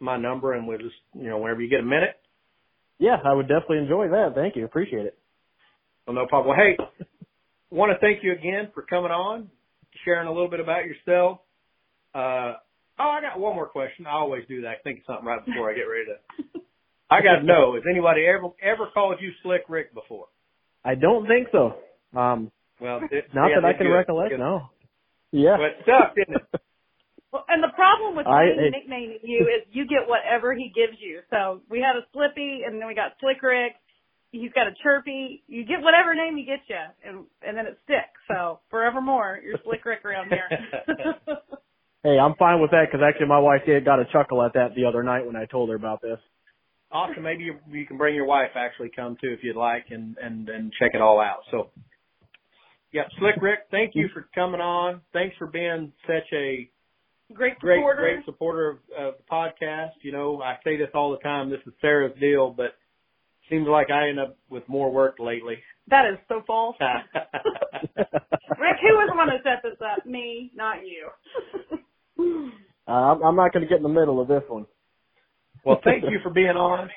my 0.00 0.16
number 0.16 0.52
and 0.54 0.66
we'll 0.66 0.78
just 0.78 0.94
you 1.14 1.28
know 1.28 1.38
whenever 1.38 1.62
you 1.62 1.70
get 1.70 1.80
a 1.80 1.82
minute 1.82 2.16
Yeah, 2.98 3.16
I 3.24 3.32
would 3.34 3.48
definitely 3.48 3.78
enjoy 3.78 4.08
that. 4.08 4.32
Thank 4.34 4.54
you. 4.56 4.64
Appreciate 4.64 5.06
it. 5.06 5.18
Well, 6.06 6.14
no 6.14 6.26
problem. 6.26 6.56
Well, 6.56 6.64
hey, 6.64 6.76
want 7.70 7.90
to 7.92 7.98
thank 7.98 8.22
you 8.22 8.32
again 8.32 8.70
for 8.74 8.82
coming 8.82 9.10
on, 9.10 9.50
sharing 10.04 10.28
a 10.28 10.32
little 10.32 10.48
bit 10.50 10.60
about 10.60 10.84
yourself. 10.84 11.38
Uh, 12.14 12.54
oh, 13.00 13.10
I 13.10 13.20
got 13.20 13.38
one 13.40 13.54
more 13.56 13.66
question. 13.66 14.06
I 14.06 14.12
always 14.12 14.44
do 14.48 14.62
that. 14.62 14.68
I 14.68 14.74
think 14.84 14.98
of 15.00 15.04
something 15.06 15.26
right 15.26 15.44
before 15.44 15.70
I 15.70 15.74
get 15.74 15.82
ready 15.90 16.06
to. 16.12 16.60
I 17.10 17.20
got 17.20 17.40
to 17.40 17.46
know: 17.46 17.74
Has 17.74 17.82
anybody 17.90 18.26
ever 18.26 18.48
ever 18.62 18.86
called 18.94 19.16
you 19.20 19.30
Slick 19.42 19.62
Rick 19.68 19.92
before? 19.94 20.26
I 20.84 20.94
don't 20.94 21.26
think 21.26 21.48
so. 21.50 21.74
Um, 22.18 22.50
Well, 22.80 23.00
it, 23.10 23.32
not 23.34 23.48
yeah, 23.48 23.60
that 23.60 23.64
I 23.64 23.72
can 23.72 23.88
recollect. 23.88 24.30
Good. 24.30 24.38
No. 24.40 24.68
Yeah. 25.32 25.56
But 25.56 25.66
it's 25.78 25.86
tough, 25.86 26.12
isn't 26.16 26.36
it? 26.36 26.60
Well, 27.32 27.44
and 27.48 27.60
the 27.64 27.74
problem 27.74 28.14
with 28.14 28.28
I- 28.28 28.44
Wayne 28.44 28.60
it- 28.60 28.70
nicknaming 28.70 29.18
you 29.24 29.40
is 29.50 29.66
you 29.72 29.88
get 29.88 30.06
whatever 30.06 30.54
he 30.54 30.70
gives 30.72 30.98
you. 31.00 31.18
So 31.30 31.62
we 31.68 31.80
had 31.80 31.96
a 31.96 32.06
Slippy, 32.12 32.62
and 32.64 32.80
then 32.80 32.86
we 32.86 32.94
got 32.94 33.18
Slick 33.18 33.42
Rick. 33.42 33.72
He's 34.30 34.52
got 34.52 34.68
a 34.68 34.74
Chirpy. 34.84 35.42
You 35.48 35.64
get 35.64 35.82
whatever 35.82 36.14
name 36.14 36.36
he 36.36 36.44
gets 36.44 36.62
you, 36.68 36.78
and 37.04 37.24
and 37.42 37.58
then 37.58 37.66
it 37.66 37.76
sticks. 37.82 38.22
So 38.28 38.60
forevermore, 38.70 39.40
you're 39.44 39.58
Slick 39.64 39.84
Rick 39.84 40.04
around 40.04 40.28
here. 40.30 40.46
Hey, 42.04 42.18
I'm 42.18 42.34
fine 42.38 42.60
with 42.60 42.70
that 42.72 42.84
because 42.86 43.00
actually 43.02 43.28
my 43.28 43.38
wife 43.40 43.62
did 43.64 43.82
got 43.84 43.98
a 43.98 44.04
chuckle 44.12 44.42
at 44.44 44.52
that 44.52 44.74
the 44.76 44.84
other 44.84 45.02
night 45.02 45.24
when 45.26 45.36
I 45.36 45.46
told 45.46 45.70
her 45.70 45.74
about 45.74 46.02
this. 46.02 46.18
Awesome. 46.94 47.24
Maybe 47.24 47.42
you, 47.44 47.56
you 47.70 47.86
can 47.86 47.98
bring 47.98 48.14
your 48.14 48.24
wife 48.24 48.50
actually 48.54 48.90
come 48.94 49.16
too 49.20 49.32
if 49.32 49.40
you'd 49.42 49.56
like 49.56 49.86
and 49.90 50.16
and 50.22 50.48
and 50.48 50.72
check 50.78 50.92
it 50.94 51.02
all 51.02 51.20
out. 51.20 51.40
So, 51.50 51.70
yeah, 52.92 53.02
Slick 53.18 53.34
Rick, 53.42 53.60
thank 53.72 53.94
you 53.94 54.08
for 54.14 54.28
coming 54.34 54.60
on. 54.60 55.00
Thanks 55.12 55.34
for 55.36 55.48
being 55.48 55.92
such 56.06 56.32
a 56.32 56.70
Great 57.32 57.58
great, 57.58 57.78
supporter. 57.78 58.00
great 58.02 58.24
supporter 58.26 58.70
of, 58.70 58.76
of 58.96 59.14
the 59.16 59.24
podcast. 59.30 59.92
You 60.02 60.12
know, 60.12 60.40
I 60.42 60.56
say 60.62 60.76
this 60.76 60.90
all 60.94 61.10
the 61.10 61.18
time. 61.18 61.50
This 61.50 61.60
is 61.66 61.72
Sarah's 61.80 62.12
deal, 62.20 62.50
but 62.50 62.76
seems 63.50 63.66
like 63.66 63.90
I 63.90 64.10
end 64.10 64.20
up 64.20 64.36
with 64.48 64.62
more 64.68 64.92
work 64.92 65.16
lately. 65.18 65.56
That 65.88 66.04
is 66.12 66.18
so 66.28 66.42
false. 66.46 66.76
Rick, 66.80 68.76
who 68.82 68.94
was 68.94 69.08
the 69.10 69.16
one 69.16 69.28
that 69.28 69.42
set 69.42 69.62
this 69.62 69.78
up? 69.80 70.06
Me, 70.06 70.52
not 70.54 70.78
you. 70.86 71.10
Uh, 72.86 72.90
I'm, 72.90 73.22
I'm 73.22 73.36
not 73.36 73.52
going 73.52 73.62
to 73.62 73.68
get 73.68 73.78
in 73.78 73.82
the 73.82 73.88
middle 73.88 74.20
of 74.20 74.28
this 74.28 74.42
one. 74.48 74.66
Thank 75.84 76.04
you 76.04 76.18
for 76.22 76.30
being 76.30 76.48
on. 76.48 76.90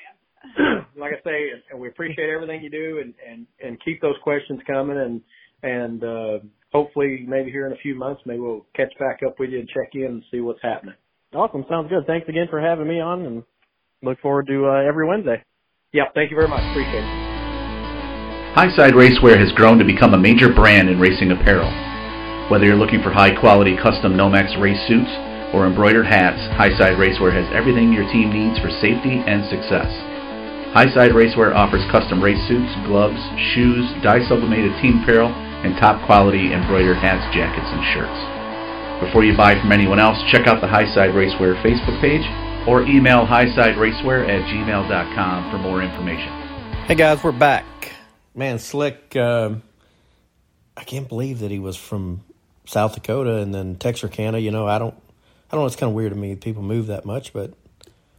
like 0.96 1.12
I 1.12 1.22
say, 1.24 1.48
and 1.70 1.80
we 1.80 1.88
appreciate 1.88 2.30
everything 2.30 2.62
you 2.62 2.70
do, 2.70 3.00
and 3.02 3.14
and 3.28 3.46
and 3.62 3.78
keep 3.84 4.00
those 4.00 4.16
questions 4.22 4.60
coming, 4.66 4.98
and 4.98 5.20
and 5.62 6.04
uh, 6.04 6.38
hopefully 6.72 7.24
maybe 7.26 7.50
here 7.50 7.66
in 7.66 7.72
a 7.72 7.76
few 7.76 7.94
months, 7.94 8.22
maybe 8.26 8.40
we'll 8.40 8.66
catch 8.74 8.92
back 8.98 9.20
up 9.26 9.38
with 9.38 9.50
you 9.50 9.58
and 9.58 9.68
check 9.68 9.90
in 9.94 10.04
and 10.04 10.22
see 10.30 10.40
what's 10.40 10.62
happening. 10.62 10.94
Awesome. 11.34 11.64
Sounds 11.68 11.88
good. 11.88 12.06
Thanks 12.06 12.28
again 12.28 12.46
for 12.48 12.60
having 12.60 12.88
me 12.88 13.00
on 13.00 13.26
and 13.26 13.42
look 14.02 14.18
forward 14.20 14.46
to 14.46 14.66
uh, 14.66 14.88
every 14.88 15.06
Wednesday. 15.06 15.42
Yeah, 15.92 16.04
thank 16.14 16.30
you 16.30 16.36
very 16.36 16.48
much. 16.48 16.62
Appreciate 16.70 17.04
it. 17.04 17.28
Highside 18.56 18.92
Racewear 18.92 19.38
has 19.38 19.52
grown 19.52 19.78
to 19.78 19.84
become 19.84 20.14
a 20.14 20.18
major 20.18 20.52
brand 20.52 20.88
in 20.88 20.98
racing 20.98 21.30
apparel. 21.32 21.70
Whether 22.50 22.64
you're 22.64 22.76
looking 22.76 23.02
for 23.02 23.10
high 23.10 23.38
quality 23.38 23.76
custom 23.76 24.14
Nomex 24.14 24.58
race 24.60 24.80
suits 24.88 25.10
or 25.52 25.66
embroidered 25.66 26.06
hats, 26.06 26.40
Highside 26.56 26.96
Racewear 27.00 27.32
has 27.32 27.48
everything 27.54 27.92
your 27.92 28.06
team 28.12 28.32
needs 28.32 28.58
for 28.60 28.70
safety 28.82 29.22
and 29.24 29.44
success. 29.48 29.88
Highside 30.76 31.16
Racewear 31.16 31.54
offers 31.56 31.84
custom 31.90 32.22
race 32.22 32.40
suits, 32.46 32.68
gloves, 32.84 33.18
shoes, 33.54 33.88
dye 34.02 34.20
sublimated 34.28 34.72
team 34.80 35.00
apparel, 35.02 35.32
and 35.64 35.76
top 35.80 36.04
quality 36.04 36.52
embroidered 36.52 36.98
hats, 36.98 37.24
jackets, 37.34 37.68
and 37.68 37.82
shirts. 37.96 38.18
Before 39.04 39.24
you 39.24 39.36
buy 39.36 39.58
from 39.58 39.72
anyone 39.72 39.98
else, 39.98 40.18
check 40.30 40.46
out 40.46 40.60
the 40.60 40.68
Highside 40.68 41.14
Racewear 41.16 41.56
Facebook 41.62 42.00
page 42.00 42.26
or 42.68 42.82
email 42.82 43.24
highsideracewear 43.24 44.28
at 44.28 44.42
gmail.com 44.50 45.50
for 45.50 45.58
more 45.58 45.82
information. 45.82 46.28
Hey 46.86 46.94
guys, 46.94 47.22
we're 47.24 47.32
back. 47.32 47.64
Man, 48.34 48.58
Slick, 48.58 49.16
um 49.16 49.62
I 50.78 50.84
can't 50.84 51.08
believe 51.08 51.40
that 51.40 51.50
he 51.50 51.58
was 51.58 51.76
from 51.76 52.22
South 52.64 52.94
Dakota 52.94 53.38
and 53.38 53.52
then 53.52 53.74
Texarkana. 53.74 54.38
You 54.38 54.52
know, 54.52 54.68
I 54.68 54.78
don't, 54.78 54.94
I 55.50 55.56
don't 55.56 55.62
know. 55.62 55.66
It's 55.66 55.76
kind 55.76 55.90
of 55.90 55.94
weird 55.94 56.12
to 56.12 56.18
me 56.18 56.34
people 56.36 56.62
move 56.62 56.88
that 56.88 57.04
much, 57.04 57.32
but 57.32 57.52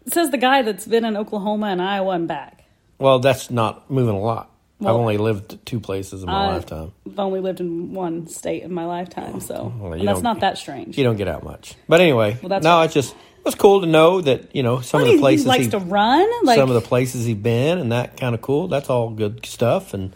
Says 0.08 0.32
the 0.32 0.38
guy 0.38 0.64
that's 0.64 0.88
been 0.88 1.06
in 1.06 1.16
Oklahoma 1.16 1.68
and 1.68 1.82
Iowa 1.82 2.12
and 2.16 2.28
back. 2.28 2.64
well, 2.98 3.20
that's 3.20 3.52
not 3.52 3.90
moving 3.92 4.16
a 4.16 4.20
lot. 4.20 4.50
Well, 4.80 4.94
I've 4.96 5.00
only 5.02 5.18
lived 5.18 5.64
two 5.66 5.80
places 5.82 6.22
in 6.24 6.28
my 6.28 6.46
I- 6.46 6.54
lifetime. 6.54 6.94
I've 7.06 7.20
only 7.20 7.42
lived 7.42 7.60
in 7.60 7.94
one 7.94 8.28
state 8.28 8.64
in 8.64 8.74
my 8.74 8.86
lifetime, 8.86 9.40
so 9.42 9.72
Well, 9.78 9.92
that's 10.04 10.22
don't- 10.22 10.40
that 10.40 10.58
strange. 10.58 10.98
You 10.98 11.04
don't 11.04 11.18
get 11.18 11.28
out 11.28 11.44
much. 11.44 11.76
But 11.88 12.00
anyway, 12.02 12.38
Well, 12.42 12.50
that's 12.50 12.64
no, 12.64 12.78
right. 12.78 12.86
it's 12.86 12.94
just 12.94 13.14
it 13.14 13.46
was 13.46 13.56
cool 13.56 13.82
to 13.82 13.88
know 13.88 14.22
that 14.22 14.56
you 14.56 14.64
know 14.64 14.80
some 14.82 15.02
of 15.02 15.08
the 15.08 15.18
places 15.20 15.44
he 15.44 15.50
likes 15.50 15.66
he- 15.66 15.72
to 15.72 15.80
run. 15.80 16.28
Like 16.44 16.58
some 16.58 16.70
of 16.70 16.76
the 16.76 16.88
places 16.88 17.26
he's 17.26 17.36
been, 17.36 17.78
and 17.78 17.92
that 17.92 18.18
kind 18.18 18.34
of 18.34 18.42
cool. 18.42 18.68
That's 18.70 18.90
all 18.90 19.10
good 19.12 19.46
stuff. 19.46 19.94
And 19.94 20.14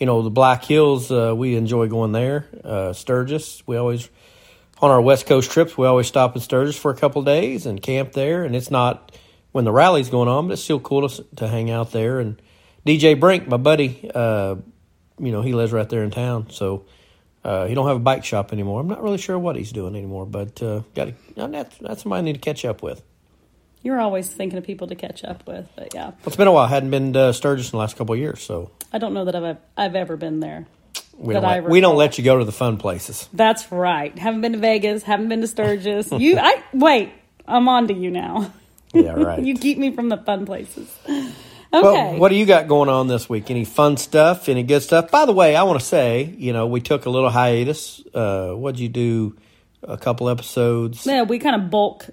you 0.00 0.06
know, 0.06 0.22
the 0.22 0.30
Black 0.30 0.64
Hills, 0.64 1.10
uh, 1.12 1.32
we 1.36 1.54
enjoy 1.54 1.86
going 1.88 2.12
there. 2.12 2.46
Uh, 2.64 2.92
Sturgis, 2.94 3.62
we 3.66 3.76
always 3.76 4.08
on 4.80 4.90
our 4.90 5.00
West 5.00 5.26
Coast 5.26 5.50
trips, 5.50 5.76
we 5.76 5.86
always 5.86 6.06
stop 6.06 6.34
in 6.34 6.42
Sturgis 6.42 6.76
for 6.76 6.90
a 6.90 6.96
couple 6.96 7.20
of 7.20 7.26
days 7.26 7.66
and 7.66 7.80
camp 7.80 8.12
there. 8.12 8.44
And 8.44 8.54
it's 8.54 8.70
not 8.70 9.12
when 9.52 9.64
the 9.64 9.72
rally's 9.72 10.10
going 10.10 10.28
on, 10.28 10.48
but 10.48 10.54
it's 10.54 10.62
still 10.62 10.80
cool 10.80 11.08
to, 11.08 11.24
to 11.36 11.48
hang 11.48 11.70
out 11.70 11.92
there. 11.92 12.20
And 12.20 12.40
DJ 12.84 13.18
Brink, 13.18 13.48
my 13.48 13.56
buddy, 13.56 14.10
uh, 14.14 14.56
you 15.18 15.32
know, 15.32 15.42
he 15.42 15.52
lives 15.54 15.72
right 15.72 15.88
there 15.88 16.02
in 16.04 16.10
town, 16.10 16.50
so. 16.50 16.84
Uh, 17.44 17.68
he 17.68 17.74
don't 17.76 17.86
have 17.86 17.96
a 17.96 18.00
bike 18.00 18.24
shop 18.24 18.52
anymore. 18.52 18.80
I'm 18.80 18.88
not 18.88 19.00
really 19.00 19.18
sure 19.18 19.38
what 19.38 19.54
he's 19.54 19.70
doing 19.70 19.94
anymore, 19.94 20.26
but 20.26 20.60
uh, 20.60 20.80
got 20.96 21.12
that's 21.36 21.78
that's 21.78 22.02
somebody 22.02 22.18
I 22.18 22.22
need 22.22 22.32
to 22.32 22.40
catch 22.40 22.64
up 22.64 22.82
with. 22.82 23.04
you're 23.84 24.00
always 24.00 24.26
thinking 24.26 24.58
of 24.58 24.64
people 24.64 24.88
to 24.88 24.96
catch 24.96 25.22
up 25.22 25.46
with, 25.46 25.68
but 25.76 25.94
yeah, 25.94 26.06
Well, 26.06 26.16
it's 26.26 26.34
been 26.34 26.48
a 26.48 26.52
while. 26.52 26.64
I 26.64 26.70
hadn't 26.70 26.90
been 26.90 27.12
to 27.12 27.32
Sturgis 27.32 27.66
in 27.66 27.70
the 27.70 27.76
last 27.76 27.96
couple 27.96 28.14
of 28.14 28.18
years, 28.18 28.42
so 28.42 28.72
I 28.92 28.98
don't 28.98 29.14
know 29.14 29.24
that 29.26 29.36
I've 29.36 29.58
I've 29.76 29.94
ever 29.94 30.16
been 30.16 30.40
there. 30.40 30.66
We 31.18 31.34
That 31.34 31.40
don't, 31.40 31.50
I 31.50 31.60
let, 31.60 31.70
we 31.70 31.80
don't 31.80 31.96
let 31.96 32.18
you 32.18 32.24
go 32.24 32.38
to 32.38 32.44
the 32.44 32.52
fun 32.52 32.76
places. 32.76 33.28
That's 33.32 33.70
right. 33.72 34.16
Haven't 34.18 34.40
been 34.42 34.52
to 34.52 34.58
Vegas. 34.58 35.02
Haven't 35.02 35.28
been 35.28 35.40
to 35.40 35.46
Sturgis. 35.46 36.10
You, 36.12 36.38
I 36.38 36.62
wait. 36.72 37.12
I'm 37.46 37.68
on 37.68 37.88
to 37.88 37.94
you 37.94 38.10
now. 38.10 38.52
Yeah, 38.92 39.12
right. 39.12 39.42
you 39.42 39.54
keep 39.54 39.78
me 39.78 39.94
from 39.94 40.08
the 40.08 40.16
fun 40.18 40.46
places. 40.46 40.92
Okay. 41.08 41.32
Well, 41.72 42.18
what 42.18 42.28
do 42.30 42.36
you 42.36 42.46
got 42.46 42.68
going 42.68 42.88
on 42.88 43.08
this 43.08 43.28
week? 43.28 43.50
Any 43.50 43.64
fun 43.64 43.96
stuff? 43.96 44.48
Any 44.48 44.62
good 44.62 44.82
stuff? 44.82 45.10
By 45.10 45.26
the 45.26 45.32
way, 45.32 45.56
I 45.56 45.64
want 45.64 45.80
to 45.80 45.84
say, 45.86 46.34
you 46.38 46.52
know, 46.52 46.66
we 46.66 46.80
took 46.80 47.06
a 47.06 47.10
little 47.10 47.30
hiatus. 47.30 48.02
Uh, 48.14 48.52
what'd 48.52 48.80
you 48.80 48.88
do? 48.88 49.36
A 49.82 49.96
couple 49.96 50.28
episodes. 50.28 51.06
yeah, 51.06 51.22
we 51.22 51.38
kind 51.38 51.54
of 51.54 51.70
bulk 51.70 52.08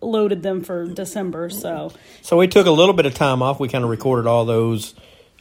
loaded 0.00 0.42
them 0.42 0.62
for 0.62 0.86
December, 0.86 1.50
so 1.50 1.92
So 2.22 2.36
we 2.36 2.46
took 2.46 2.66
a 2.66 2.70
little 2.70 2.94
bit 2.94 3.06
of 3.06 3.14
time 3.14 3.42
off. 3.42 3.58
We 3.58 3.68
kind 3.68 3.82
of 3.84 3.90
recorded 3.90 4.28
all 4.28 4.44
those 4.44 4.94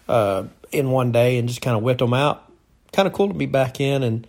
uh, 0.07 0.45
in 0.71 0.89
one 0.89 1.12
day 1.12 1.38
and 1.38 1.47
just 1.47 1.62
kind 1.62 1.77
of 1.77 1.83
whipped 1.83 1.99
them 1.99 2.13
out. 2.13 2.48
Kind 2.91 3.08
of 3.08 3.13
cool 3.13 3.28
to 3.28 3.34
be 3.34 3.45
back 3.45 3.80
in 3.80 4.04
and 4.04 4.28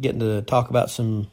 getting 0.00 0.20
to 0.20 0.42
talk 0.42 0.70
about 0.70 0.90
some 0.90 1.28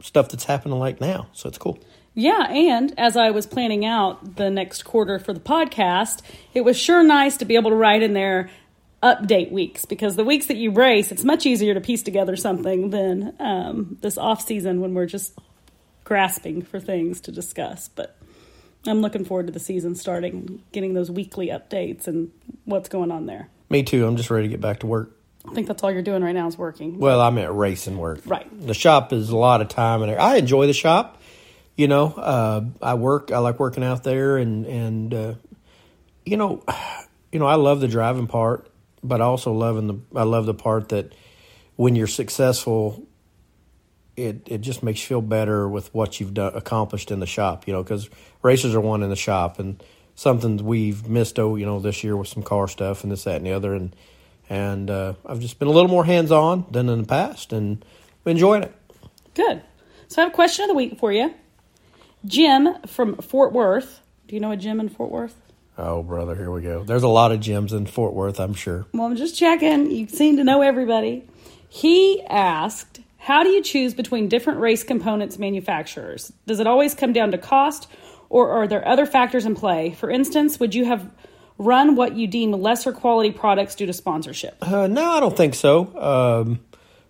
stuff 0.00 0.28
that's 0.30 0.44
happening 0.44 0.78
like 0.78 1.00
now. 1.00 1.28
So 1.32 1.48
it's 1.48 1.58
cool. 1.58 1.78
Yeah, 2.14 2.50
and 2.50 2.92
as 2.98 3.16
I 3.16 3.30
was 3.30 3.46
planning 3.46 3.86
out 3.86 4.36
the 4.36 4.50
next 4.50 4.82
quarter 4.82 5.18
for 5.18 5.32
the 5.32 5.40
podcast, 5.40 6.20
it 6.52 6.60
was 6.62 6.78
sure 6.78 7.02
nice 7.02 7.38
to 7.38 7.46
be 7.46 7.54
able 7.56 7.70
to 7.70 7.76
write 7.76 8.02
in 8.02 8.12
there 8.12 8.50
update 9.02 9.50
weeks 9.50 9.84
because 9.84 10.14
the 10.14 10.24
weeks 10.24 10.46
that 10.46 10.56
you 10.56 10.70
race, 10.70 11.10
it's 11.10 11.24
much 11.24 11.46
easier 11.46 11.74
to 11.74 11.80
piece 11.80 12.02
together 12.02 12.36
something 12.36 12.90
than 12.90 13.34
um, 13.40 13.96
this 14.00 14.18
off 14.18 14.46
season 14.46 14.80
when 14.80 14.94
we're 14.94 15.06
just 15.06 15.36
grasping 16.04 16.62
for 16.62 16.78
things 16.78 17.20
to 17.22 17.32
discuss. 17.32 17.88
But 17.88 18.16
I'm 18.86 19.00
looking 19.00 19.24
forward 19.24 19.46
to 19.46 19.52
the 19.52 19.60
season 19.60 19.94
starting 19.94 20.62
getting 20.72 20.92
those 20.94 21.10
weekly 21.10 21.48
updates 21.48 22.06
and 22.06 22.30
what's 22.64 22.88
going 22.88 23.10
on 23.10 23.26
there. 23.26 23.48
Me 23.70 23.82
too. 23.82 24.06
I'm 24.06 24.16
just 24.16 24.30
ready 24.30 24.48
to 24.48 24.50
get 24.50 24.60
back 24.60 24.80
to 24.80 24.86
work. 24.86 25.16
I 25.48 25.54
think 25.54 25.66
that's 25.66 25.82
all 25.82 25.90
you're 25.90 26.02
doing 26.02 26.22
right 26.22 26.34
now 26.34 26.46
is 26.46 26.56
working. 26.56 26.98
Well, 26.98 27.20
I 27.20 27.30
meant 27.30 27.52
racing 27.52 27.98
work. 27.98 28.20
Right. 28.26 28.48
The 28.66 28.74
shop 28.74 29.12
is 29.12 29.30
a 29.30 29.36
lot 29.36 29.60
of 29.60 29.68
time, 29.68 30.02
and 30.02 30.12
I 30.12 30.36
enjoy 30.36 30.66
the 30.66 30.72
shop. 30.72 31.20
You 31.76 31.88
know, 31.88 32.12
uh, 32.12 32.64
I 32.80 32.94
work. 32.94 33.32
I 33.32 33.38
like 33.38 33.58
working 33.58 33.82
out 33.82 34.04
there, 34.04 34.36
and 34.36 34.66
and 34.66 35.14
uh, 35.14 35.34
you 36.24 36.36
know, 36.36 36.62
you 37.32 37.38
know, 37.38 37.46
I 37.46 37.56
love 37.56 37.80
the 37.80 37.88
driving 37.88 38.26
part, 38.26 38.70
but 39.02 39.20
I 39.20 39.24
also 39.24 39.52
loving 39.52 39.86
the. 39.88 40.18
I 40.18 40.22
love 40.22 40.46
the 40.46 40.54
part 40.54 40.90
that 40.90 41.14
when 41.76 41.96
you're 41.96 42.06
successful, 42.06 43.06
it 44.16 44.46
it 44.46 44.60
just 44.60 44.82
makes 44.82 45.00
you 45.02 45.08
feel 45.08 45.22
better 45.22 45.68
with 45.68 45.92
what 45.94 46.20
you've 46.20 46.34
done 46.34 46.54
accomplished 46.54 47.10
in 47.10 47.20
the 47.20 47.26
shop. 47.26 47.66
You 47.66 47.72
know, 47.72 47.82
because 47.82 48.08
races 48.42 48.74
are 48.74 48.80
won 48.80 49.02
in 49.02 49.10
the 49.10 49.16
shop, 49.16 49.58
and 49.58 49.82
something 50.14 50.58
we've 50.58 51.08
missed. 51.08 51.38
Oh, 51.38 51.56
you 51.56 51.66
know, 51.66 51.80
this 51.80 52.04
year 52.04 52.16
with 52.16 52.28
some 52.28 52.42
car 52.42 52.68
stuff 52.68 53.02
and 53.02 53.10
this, 53.10 53.24
that, 53.24 53.36
and 53.36 53.46
the 53.46 53.52
other, 53.52 53.74
and 53.74 53.96
and 54.52 54.90
uh, 54.90 55.14
I've 55.24 55.40
just 55.40 55.58
been 55.58 55.68
a 55.68 55.70
little 55.70 55.88
more 55.88 56.04
hands 56.04 56.30
on 56.30 56.66
than 56.70 56.90
in 56.90 57.00
the 57.00 57.06
past, 57.06 57.54
and 57.54 57.82
enjoying 58.26 58.62
it. 58.62 58.74
Good. 59.32 59.62
So 60.08 60.20
I 60.20 60.24
have 60.26 60.32
a 60.32 60.34
question 60.34 60.64
of 60.64 60.68
the 60.68 60.74
week 60.74 60.98
for 60.98 61.10
you. 61.10 61.32
Jim 62.26 62.68
from 62.86 63.16
Fort 63.16 63.54
Worth. 63.54 64.00
Do 64.28 64.34
you 64.34 64.40
know 64.40 64.50
a 64.50 64.56
gym 64.58 64.78
in 64.78 64.90
Fort 64.90 65.10
Worth? 65.10 65.34
Oh, 65.78 66.02
brother, 66.02 66.34
here 66.34 66.50
we 66.50 66.60
go. 66.60 66.84
There's 66.84 67.02
a 67.02 67.08
lot 67.08 67.32
of 67.32 67.40
gyms 67.40 67.72
in 67.72 67.86
Fort 67.86 68.12
Worth, 68.12 68.38
I'm 68.38 68.52
sure. 68.52 68.84
Well, 68.92 69.06
I'm 69.06 69.16
just 69.16 69.38
checking. 69.38 69.90
You 69.90 70.06
seem 70.06 70.36
to 70.36 70.44
know 70.44 70.60
everybody. 70.60 71.26
He 71.66 72.22
asked, 72.28 73.00
How 73.16 73.42
do 73.42 73.48
you 73.48 73.62
choose 73.62 73.94
between 73.94 74.28
different 74.28 74.60
race 74.60 74.84
components 74.84 75.38
manufacturers? 75.38 76.30
Does 76.46 76.60
it 76.60 76.66
always 76.66 76.94
come 76.94 77.14
down 77.14 77.30
to 77.30 77.38
cost, 77.38 77.88
or 78.28 78.50
are 78.50 78.68
there 78.68 78.86
other 78.86 79.06
factors 79.06 79.46
in 79.46 79.54
play? 79.54 79.92
For 79.92 80.10
instance, 80.10 80.60
would 80.60 80.74
you 80.74 80.84
have 80.84 81.10
run 81.64 81.94
what 81.96 82.14
you 82.14 82.26
deem 82.26 82.52
lesser 82.52 82.92
quality 82.92 83.30
products 83.30 83.74
due 83.74 83.86
to 83.86 83.92
sponsorship? 83.92 84.56
Uh, 84.60 84.86
no, 84.86 85.10
I 85.10 85.20
don't 85.20 85.36
think 85.36 85.54
so. 85.54 85.96
Um, 85.98 86.60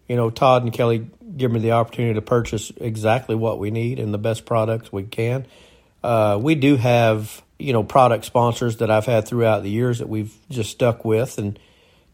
you 0.08 0.16
know, 0.16 0.30
Todd 0.30 0.62
and 0.62 0.72
Kelly 0.72 1.06
give 1.36 1.50
me 1.50 1.60
the 1.60 1.72
opportunity 1.72 2.14
to 2.14 2.22
purchase 2.22 2.70
exactly 2.76 3.34
what 3.34 3.58
we 3.58 3.70
need 3.70 3.98
and 3.98 4.12
the 4.12 4.18
best 4.18 4.44
products 4.44 4.92
we 4.92 5.04
can. 5.04 5.46
Uh, 6.02 6.38
we 6.40 6.54
do 6.54 6.76
have 6.76 7.42
you 7.58 7.72
know 7.72 7.84
product 7.84 8.24
sponsors 8.24 8.78
that 8.78 8.90
I've 8.90 9.06
had 9.06 9.26
throughout 9.26 9.62
the 9.62 9.70
years 9.70 10.00
that 10.00 10.08
we've 10.08 10.34
just 10.50 10.70
stuck 10.70 11.04
with, 11.04 11.38
and 11.38 11.58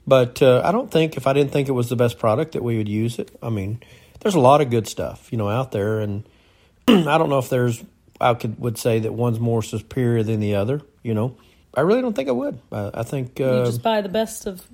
but 0.07 0.43
uh, 0.43 0.63
I 0.65 0.73
don't 0.73 0.91
think 0.91 1.17
if 1.17 1.27
I 1.27 1.33
didn't 1.33 1.53
think 1.53 1.69
it 1.69 1.73
was 1.73 1.89
the 1.89 1.97
best 1.97 2.19
product 2.19 2.53
that 2.53 2.63
we 2.63 2.77
would 2.77 2.89
use 2.89 3.19
it. 3.19 3.37
I 3.43 3.49
mean, 3.49 3.83
there's 4.21 4.35
a 4.35 4.41
lot 4.41 4.61
of 4.61 4.71
good 4.71 4.87
stuff 4.87 5.29
you 5.33 5.39
know 5.39 5.49
out 5.49 5.73
there, 5.73 6.01
and 6.01 6.25
I 6.89 7.19
don't 7.19 7.31
know 7.31 7.39
if 7.39 7.49
there's 7.49 7.83
I 8.21 8.35
could 8.35 8.59
would 8.61 8.79
say 8.79 9.01
that 9.01 9.13
one's 9.13 9.41
more 9.41 9.63
superior 9.63 10.23
than 10.23 10.41
the 10.41 10.57
other. 10.57 10.83
You 11.03 11.15
know, 11.15 11.37
I 11.75 11.83
really 11.83 12.03
don't 12.03 12.15
think 12.15 12.29
I 12.29 12.33
would. 12.33 12.59
I, 12.73 12.91
I 12.95 13.03
think 13.03 13.41
uh, 13.41 13.59
you 13.61 13.65
just 13.67 13.83
buy 13.83 14.01
the 14.01 14.09
best 14.09 14.47
of 14.47 14.67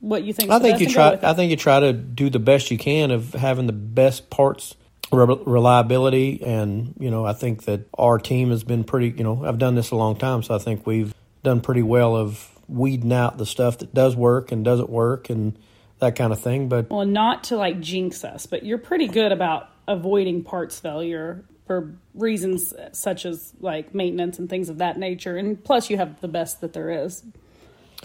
what 0.00 0.24
you 0.24 0.32
think. 0.32 0.50
I 0.50 0.58
think 0.58 0.74
best 0.74 0.82
you 0.82 0.88
try. 0.88 1.18
I 1.22 1.34
think 1.34 1.50
you 1.50 1.56
try 1.56 1.80
to 1.80 1.92
do 1.92 2.30
the 2.30 2.38
best 2.38 2.70
you 2.70 2.78
can 2.78 3.10
of 3.10 3.32
having 3.32 3.66
the 3.66 3.72
best 3.72 4.30
parts 4.30 4.74
re- 5.12 5.38
reliability, 5.44 6.42
and 6.42 6.94
you 6.98 7.10
know, 7.10 7.24
I 7.24 7.32
think 7.32 7.64
that 7.64 7.88
our 7.96 8.18
team 8.18 8.50
has 8.50 8.64
been 8.64 8.84
pretty. 8.84 9.10
You 9.16 9.24
know, 9.24 9.44
I've 9.44 9.58
done 9.58 9.74
this 9.74 9.90
a 9.90 9.96
long 9.96 10.16
time, 10.16 10.42
so 10.42 10.54
I 10.54 10.58
think 10.58 10.86
we've 10.86 11.14
done 11.42 11.60
pretty 11.60 11.82
well 11.82 12.16
of 12.16 12.48
weeding 12.68 13.12
out 13.12 13.38
the 13.38 13.46
stuff 13.46 13.78
that 13.78 13.94
does 13.94 14.16
work 14.16 14.52
and 14.52 14.64
doesn't 14.64 14.90
work, 14.90 15.30
and 15.30 15.58
that 16.00 16.16
kind 16.16 16.32
of 16.32 16.40
thing. 16.40 16.68
But 16.68 16.90
well, 16.90 17.06
not 17.06 17.44
to 17.44 17.56
like 17.56 17.80
jinx 17.80 18.24
us, 18.24 18.46
but 18.46 18.64
you're 18.64 18.78
pretty 18.78 19.08
good 19.08 19.32
about 19.32 19.68
avoiding 19.86 20.44
parts 20.44 20.78
failure 20.78 21.44
for 21.70 21.94
reasons 22.14 22.74
such 22.90 23.24
as 23.24 23.52
like 23.60 23.94
maintenance 23.94 24.40
and 24.40 24.50
things 24.50 24.68
of 24.68 24.78
that 24.78 24.98
nature. 24.98 25.36
And 25.36 25.62
plus, 25.62 25.88
you 25.88 25.98
have 25.98 26.20
the 26.20 26.26
best 26.26 26.62
that 26.62 26.72
there 26.72 26.90
is. 26.90 27.22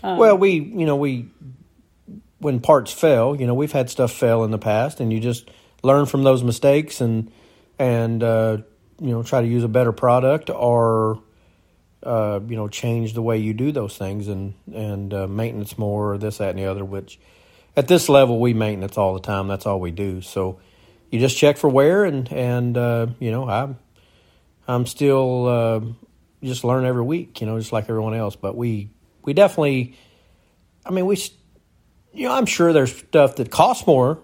well, 0.04 0.38
we 0.38 0.52
you 0.52 0.86
know 0.86 0.96
we 0.96 1.30
when 2.38 2.60
parts 2.60 2.94
fail, 2.94 3.36
you 3.36 3.48
know, 3.48 3.56
we've 3.56 3.72
had 3.72 3.90
stuff 3.90 4.12
fail 4.12 4.44
in 4.44 4.52
the 4.52 4.60
past, 4.60 5.00
and 5.00 5.12
you 5.12 5.20
just 5.20 5.50
learn 5.82 6.06
from 6.06 6.22
those 6.22 6.44
mistakes 6.44 7.02
and 7.02 7.32
and 7.80 8.22
uh, 8.22 8.58
you 9.02 9.10
know 9.10 9.24
try 9.24 9.42
to 9.42 9.48
use 9.48 9.64
a 9.64 9.68
better 9.68 9.92
product 9.92 10.52
or 10.52 11.24
uh, 12.04 12.40
you 12.48 12.56
know 12.56 12.68
change 12.68 13.16
the 13.16 13.24
way 13.24 13.40
you 13.40 13.56
do 13.56 13.72
those 13.72 13.98
things 13.98 14.28
and 14.28 14.54
and 14.76 15.12
uh, 15.12 15.26
maintenance 15.26 15.76
more 15.76 16.14
or 16.14 16.18
this 16.20 16.38
that 16.38 16.52
and 16.52 16.60
the 16.60 16.66
other. 16.66 16.86
Which 16.86 17.20
at 17.76 17.88
this 17.88 18.10
level 18.10 18.40
we 18.40 18.54
maintenance 18.54 18.96
all 18.96 19.16
the 19.16 19.22
time. 19.22 19.48
That's 19.48 19.66
all 19.66 19.80
we 19.80 19.90
do. 19.90 20.22
So 20.22 20.60
you 21.12 21.20
just 21.20 21.38
check 21.38 21.58
for 21.58 21.70
wear 21.70 22.04
and 22.06 22.32
and 22.32 22.78
uh, 22.78 23.08
you 23.20 23.32
know 23.32 23.48
I'm 23.50 23.78
I'm 24.68 24.86
still 24.86 25.48
uh, 25.48 25.82
just 26.44 26.64
learn 26.64 26.86
every 26.86 27.04
week. 27.04 27.42
You 27.42 27.48
know, 27.48 27.58
just 27.58 27.72
like 27.72 27.86
everyone 27.86 28.14
else. 28.14 28.36
But 28.36 28.56
we 28.56 28.90
we 29.24 29.34
definitely. 29.34 29.98
I 30.86 30.92
mean, 30.92 31.08
we, 31.08 31.18
you 32.14 32.28
know, 32.28 32.36
I'm 32.36 32.46
sure 32.46 32.72
there's 32.72 32.96
stuff 32.96 33.38
that 33.38 33.50
costs 33.50 33.88
more 33.88 34.20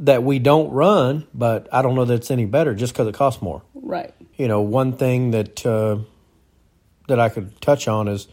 that 0.00 0.22
we 0.22 0.38
don't 0.38 0.70
run, 0.70 1.26
but 1.34 1.68
I 1.72 1.82
don't 1.82 1.94
know 1.94 2.04
that 2.04 2.14
it's 2.14 2.30
any 2.30 2.44
better 2.44 2.74
just 2.74 2.92
because 2.92 3.08
it 3.08 3.14
costs 3.14 3.42
more. 3.42 3.62
Right. 3.74 4.14
You 4.36 4.46
know, 4.46 4.60
one 4.60 4.92
thing 4.92 5.32
that 5.32 5.64
uh, 5.64 5.98
that 7.08 7.18
I 7.18 7.30
could 7.30 7.60
touch 7.60 7.88
on 7.88 8.08
is, 8.08 8.28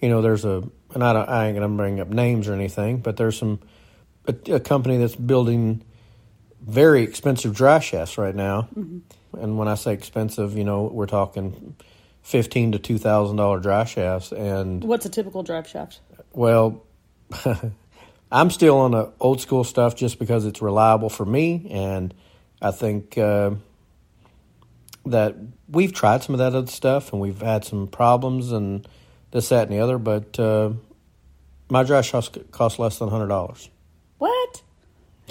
you 0.00 0.08
know, 0.08 0.22
there's 0.22 0.44
a, 0.44 0.62
and 0.94 1.02
I, 1.02 1.12
don't, 1.12 1.28
I 1.28 1.46
ain't 1.46 1.56
gonna 1.56 1.74
bring 1.74 1.98
up 2.00 2.08
names 2.08 2.48
or 2.48 2.54
anything, 2.54 2.98
but 2.98 3.16
there's 3.16 3.38
some 3.38 3.60
a, 4.26 4.54
a 4.54 4.60
company 4.60 4.98
that's 4.98 5.16
building 5.16 5.84
very 6.62 7.02
expensive 7.02 7.54
drive 7.54 7.84
shafts 7.84 8.16
right 8.18 8.34
now, 8.34 8.68
and 8.74 9.58
when 9.58 9.68
I 9.68 9.74
say 9.74 9.92
expensive, 9.92 10.56
you 10.56 10.64
know, 10.64 10.84
we're 10.84 11.06
talking 11.06 11.74
fifteen 12.22 12.72
to 12.72 12.78
two 12.78 12.98
thousand 12.98 13.36
dollar 13.36 13.58
drive 13.60 13.88
shafts, 13.88 14.32
and 14.32 14.82
What's 14.84 15.04
a 15.06 15.10
typical 15.10 15.42
drive 15.42 15.66
shaft? 15.66 16.00
well, 16.32 16.82
I'm 18.32 18.50
still 18.50 18.78
on 18.78 18.92
the 18.92 19.12
old 19.20 19.40
school 19.40 19.64
stuff 19.64 19.96
just 19.96 20.18
because 20.18 20.46
it's 20.46 20.62
reliable 20.62 21.10
for 21.10 21.26
me, 21.26 21.66
and 21.70 22.14
I 22.60 22.70
think 22.70 23.18
uh, 23.18 23.50
that 25.06 25.34
we've 25.68 25.92
tried 25.92 26.22
some 26.22 26.34
of 26.34 26.38
that 26.38 26.54
other 26.54 26.70
stuff, 26.70 27.12
and 27.12 27.20
we've 27.20 27.40
had 27.40 27.64
some 27.64 27.88
problems 27.88 28.52
and 28.52 28.86
this, 29.32 29.48
that, 29.48 29.68
and 29.68 29.76
the 29.76 29.80
other. 29.80 29.98
But 29.98 30.38
uh, 30.38 30.72
my 31.68 31.82
drive 31.82 32.06
shafts 32.06 32.30
cost 32.52 32.78
less 32.78 32.98
than 32.98 33.08
hundred 33.08 33.28
dollars. 33.28 33.68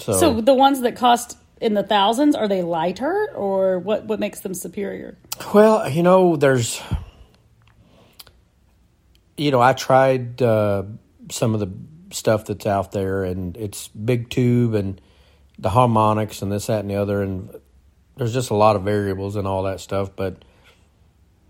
So, 0.02 0.12
So 0.14 0.40
the 0.40 0.54
ones 0.54 0.80
that 0.80 0.96
cost 0.96 1.38
in 1.60 1.74
the 1.74 1.82
thousands 1.84 2.34
are 2.34 2.48
they 2.48 2.62
lighter 2.62 3.28
or 3.34 3.78
what? 3.78 4.04
What 4.04 4.18
makes 4.18 4.40
them 4.40 4.52
superior? 4.52 5.16
Well, 5.54 5.88
you 5.88 6.02
know, 6.02 6.36
there's, 6.36 6.82
you 9.36 9.52
know, 9.52 9.60
I 9.60 9.72
tried 9.72 10.42
uh, 10.42 10.82
some 11.30 11.54
of 11.54 11.60
the 11.60 11.70
stuff 12.14 12.46
that's 12.46 12.66
out 12.66 12.92
there, 12.92 13.22
and 13.24 13.56
it's 13.56 13.88
big 13.88 14.28
tube 14.28 14.74
and 14.74 15.00
the 15.58 15.70
harmonics 15.70 16.42
and 16.42 16.50
this, 16.50 16.66
that, 16.66 16.80
and 16.80 16.90
the 16.90 16.96
other, 16.96 17.22
and 17.22 17.54
there's 18.16 18.34
just 18.34 18.50
a 18.50 18.54
lot 18.54 18.74
of 18.74 18.82
variables 18.82 19.36
and 19.36 19.46
all 19.46 19.62
that 19.62 19.80
stuff. 19.80 20.10
But 20.16 20.44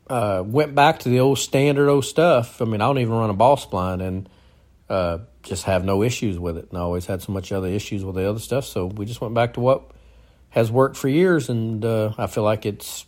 uh, 0.08 0.42
went 0.44 0.74
back 0.74 1.00
to 1.00 1.08
the 1.08 1.20
old 1.20 1.38
standard 1.38 1.88
old 1.88 2.04
stuff. 2.04 2.60
I 2.60 2.66
mean, 2.66 2.82
I 2.82 2.86
don't 2.86 2.98
even 2.98 3.14
run 3.14 3.30
a 3.30 3.34
ball 3.34 3.56
spline, 3.56 4.06
and 4.06 4.28
uh, 4.90 5.18
just 5.42 5.64
have 5.64 5.84
no 5.84 6.02
issues 6.02 6.38
with 6.38 6.56
it. 6.56 6.68
And 6.70 6.78
I 6.78 6.82
always 6.82 7.06
had 7.06 7.22
so 7.22 7.32
much 7.32 7.52
other 7.52 7.68
issues 7.68 8.04
with 8.04 8.14
the 8.14 8.28
other 8.28 8.38
stuff, 8.38 8.64
so 8.64 8.86
we 8.86 9.06
just 9.06 9.20
went 9.20 9.34
back 9.34 9.54
to 9.54 9.60
what 9.60 9.90
has 10.50 10.70
worked 10.70 10.96
for 10.96 11.08
years, 11.08 11.48
and 11.48 11.84
uh, 11.84 12.12
I 12.18 12.26
feel 12.26 12.44
like 12.44 12.66
it's 12.66 13.06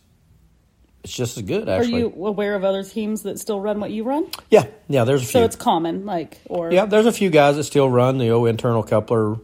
it's 1.03 1.13
just 1.13 1.37
as 1.37 1.43
good. 1.43 1.69
Actually, 1.69 1.93
Are 1.93 1.99
you 1.99 2.25
aware 2.25 2.55
of 2.55 2.63
other 2.63 2.83
teams 2.83 3.21
that 3.23 3.39
still 3.39 3.61
run 3.61 3.79
what 3.79 3.91
you 3.91 4.03
run? 4.03 4.25
Yeah, 4.49 4.65
yeah. 4.87 5.03
There's 5.03 5.21
a 5.21 5.25
few. 5.25 5.31
So 5.33 5.43
it's 5.43 5.55
common, 5.55 6.05
like 6.05 6.39
or 6.45 6.71
yeah, 6.71 6.85
there's 6.85 7.05
a 7.05 7.11
few 7.11 7.29
guys 7.29 7.57
that 7.57 7.65
still 7.65 7.89
run 7.89 8.17
the 8.17 8.31
old 8.31 8.47
internal 8.47 8.81
coupler 8.81 9.37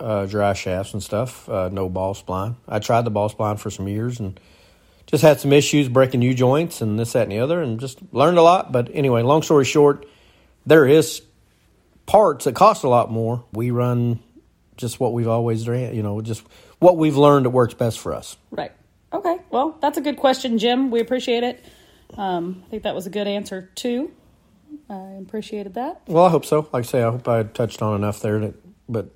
uh, 0.00 0.24
drive 0.26 0.56
shafts 0.56 0.94
and 0.94 1.02
stuff. 1.02 1.46
Uh, 1.48 1.68
no 1.70 1.90
ball 1.90 2.14
spline. 2.14 2.56
I 2.66 2.78
tried 2.78 3.02
the 3.02 3.10
ball 3.10 3.28
spline 3.28 3.58
for 3.58 3.70
some 3.70 3.86
years 3.86 4.18
and 4.18 4.40
just 5.06 5.22
had 5.22 5.40
some 5.40 5.52
issues 5.52 5.88
breaking 5.88 6.22
U 6.22 6.34
joints 6.34 6.80
and 6.80 6.98
this, 6.98 7.12
that, 7.12 7.24
and 7.24 7.32
the 7.32 7.40
other, 7.40 7.60
and 7.62 7.78
just 7.78 7.98
learned 8.12 8.38
a 8.38 8.42
lot. 8.42 8.72
But 8.72 8.90
anyway, 8.94 9.22
long 9.22 9.42
story 9.42 9.66
short, 9.66 10.06
there 10.64 10.86
is 10.86 11.20
parts 12.08 12.46
that 12.46 12.56
cost 12.56 12.82
a 12.82 12.88
lot 12.88 13.12
more. 13.12 13.44
We 13.52 13.70
run 13.70 14.18
just 14.76 14.98
what 14.98 15.12
we've 15.12 15.28
always 15.28 15.68
ran. 15.68 15.94
You 15.94 16.02
know, 16.02 16.20
just 16.20 16.42
what 16.80 16.96
we've 16.96 17.16
learned 17.16 17.46
that 17.46 17.50
works 17.50 17.74
best 17.74 18.00
for 18.00 18.12
us. 18.12 18.36
right. 18.50 18.72
Okay, 19.10 19.38
well 19.50 19.78
that's 19.80 19.96
a 19.96 20.02
good 20.02 20.18
question, 20.18 20.58
Jim. 20.58 20.90
We 20.90 21.00
appreciate 21.00 21.42
it. 21.42 21.64
Um, 22.18 22.62
I 22.66 22.70
think 22.70 22.82
that 22.82 22.94
was 22.94 23.06
a 23.06 23.10
good 23.10 23.26
answer 23.26 23.70
too. 23.74 24.10
I 24.90 25.16
appreciated 25.22 25.74
that. 25.74 26.02
Well, 26.06 26.26
I 26.26 26.30
hope 26.30 26.44
so. 26.44 26.68
Like 26.72 26.84
I 26.84 26.86
say, 26.86 27.02
I 27.02 27.10
hope 27.10 27.26
I 27.26 27.42
touched 27.42 27.80
on 27.80 27.94
enough 27.94 28.20
there. 28.20 28.38
That, 28.40 28.54
but 28.86 29.08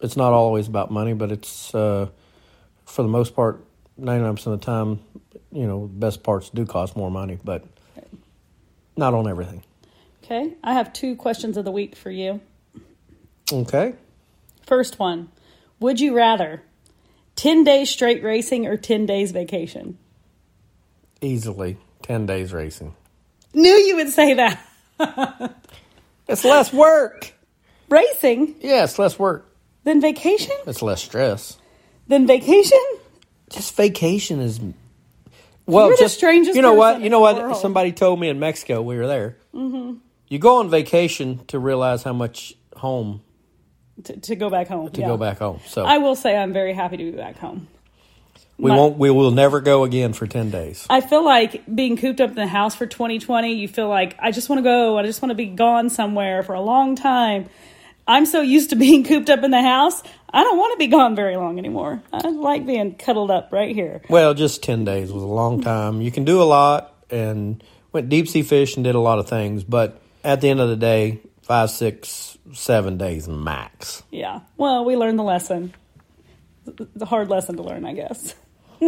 it's 0.00 0.16
not 0.16 0.32
always 0.32 0.68
about 0.68 0.92
money, 0.92 1.14
but 1.14 1.32
it's 1.32 1.74
uh, 1.74 2.08
for 2.84 3.02
the 3.02 3.08
most 3.08 3.34
part, 3.34 3.64
ninety 3.96 4.22
nine 4.22 4.36
percent 4.36 4.54
of 4.54 4.60
the 4.60 4.66
time, 4.66 5.00
you 5.50 5.66
know, 5.66 5.88
the 5.88 5.94
best 5.94 6.22
parts 6.22 6.48
do 6.50 6.64
cost 6.64 6.96
more 6.96 7.10
money, 7.10 7.38
but 7.42 7.64
not 8.96 9.14
on 9.14 9.28
everything. 9.28 9.64
Okay, 10.30 10.54
I 10.62 10.74
have 10.74 10.92
two 10.92 11.16
questions 11.16 11.56
of 11.56 11.64
the 11.64 11.72
week 11.72 11.96
for 11.96 12.08
you. 12.08 12.40
Okay. 13.52 13.94
First 14.64 15.00
one: 15.00 15.28
Would 15.80 15.98
you 15.98 16.14
rather 16.14 16.62
ten 17.34 17.64
days 17.64 17.90
straight 17.90 18.22
racing 18.22 18.64
or 18.64 18.76
ten 18.76 19.06
days 19.06 19.32
vacation? 19.32 19.98
Easily 21.20 21.78
ten 22.02 22.26
days 22.26 22.52
racing. 22.52 22.94
Knew 23.54 23.72
you 23.74 23.96
would 23.96 24.10
say 24.10 24.34
that. 24.34 25.56
It's 26.28 26.44
less 26.44 26.72
work. 26.72 27.32
Racing, 27.88 28.54
Yeah, 28.60 28.84
it's 28.84 29.00
less 29.00 29.18
work. 29.18 29.50
Than 29.82 30.00
vacation, 30.00 30.54
It's 30.64 30.80
less 30.80 31.02
stress. 31.02 31.58
Than 32.06 32.28
vacation. 32.28 32.78
Just 33.50 33.74
vacation 33.74 34.38
is. 34.38 34.60
Well, 35.66 35.88
You're 35.88 35.96
the 35.96 36.02
just 36.04 36.14
strangest 36.18 36.54
You 36.54 36.62
know 36.62 36.74
what? 36.74 37.00
You 37.00 37.10
know 37.10 37.18
what? 37.18 37.56
Somebody 37.56 37.90
told 37.90 38.20
me 38.20 38.28
in 38.28 38.38
Mexico. 38.38 38.80
We 38.80 38.96
were 38.96 39.08
there. 39.08 39.38
Mm-hmm. 39.52 39.94
You 40.30 40.38
go 40.38 40.60
on 40.60 40.70
vacation 40.70 41.44
to 41.48 41.58
realize 41.58 42.02
how 42.04 42.12
much 42.14 42.54
home 42.76 43.20
To, 44.04 44.16
to 44.16 44.36
go 44.36 44.48
back 44.48 44.68
home. 44.68 44.88
to 44.90 45.00
yeah. 45.00 45.08
go 45.08 45.16
back 45.18 45.38
home. 45.40 45.60
So 45.66 45.84
I 45.84 45.98
will 45.98 46.14
say 46.16 46.36
I'm 46.36 46.52
very 46.54 46.72
happy 46.72 46.96
to 46.96 47.04
be 47.04 47.10
back 47.10 47.36
home. 47.36 47.66
we 48.56 48.70
my- 48.70 48.76
won't. 48.76 48.96
We 48.96 49.10
will 49.10 49.32
never 49.32 49.60
go 49.60 49.82
again 49.84 50.12
for 50.12 50.26
ten 50.28 50.50
days. 50.50 50.86
I 50.88 51.00
feel 51.00 51.24
like 51.24 51.62
being 51.74 51.96
cooped 51.96 52.20
up 52.20 52.30
in 52.30 52.36
the 52.36 52.46
house 52.46 52.74
for 52.76 52.86
2020, 52.86 53.54
you 53.54 53.66
feel 53.68 53.88
like 53.88 54.16
I 54.20 54.30
just 54.30 54.48
want 54.48 54.60
to 54.60 54.62
go. 54.62 54.96
I 54.96 55.02
just 55.02 55.20
want 55.20 55.30
to 55.30 55.34
be 55.34 55.46
gone 55.46 55.90
somewhere 55.90 56.42
for 56.44 56.54
a 56.54 56.60
long 56.62 56.94
time. 56.94 57.46
I'm 58.06 58.24
so 58.24 58.40
used 58.40 58.70
to 58.70 58.76
being 58.86 59.02
cooped 59.04 59.28
up 59.30 59.42
in 59.42 59.50
the 59.50 59.62
house. 59.62 60.00
I 60.32 60.44
don't 60.44 60.58
want 60.58 60.74
to 60.74 60.78
be 60.78 60.86
gone 60.86 61.16
very 61.16 61.36
long 61.36 61.58
anymore. 61.58 62.02
I 62.12 62.28
like 62.28 62.64
being 62.64 62.94
cuddled 62.94 63.32
up 63.32 63.48
right 63.52 63.74
here. 63.74 64.00
Well, 64.08 64.32
just 64.34 64.62
ten 64.62 64.84
days 64.84 65.12
was 65.12 65.24
a 65.24 65.26
long 65.26 65.60
time. 65.60 66.00
You 66.00 66.12
can 66.12 66.24
do 66.24 66.40
a 66.40 66.44
lot 66.44 66.94
and 67.10 67.62
went 67.92 68.08
deep 68.08 68.28
sea 68.28 68.42
fish 68.44 68.76
and 68.76 68.84
did 68.84 68.94
a 68.94 69.00
lot 69.00 69.18
of 69.18 69.28
things, 69.28 69.64
but 69.64 70.00
at 70.24 70.40
the 70.40 70.48
end 70.48 70.60
of 70.60 70.68
the 70.68 70.76
day, 70.76 71.20
five, 71.42 71.70
six, 71.70 72.38
seven 72.52 72.98
days 72.98 73.28
max. 73.28 74.02
Yeah. 74.10 74.40
Well, 74.56 74.84
we 74.84 74.96
learned 74.96 75.18
the 75.18 75.22
lesson. 75.24 75.74
The 76.66 77.06
hard 77.06 77.28
lesson 77.30 77.56
to 77.56 77.62
learn, 77.62 77.84
I 77.84 77.94
guess. 77.94 78.34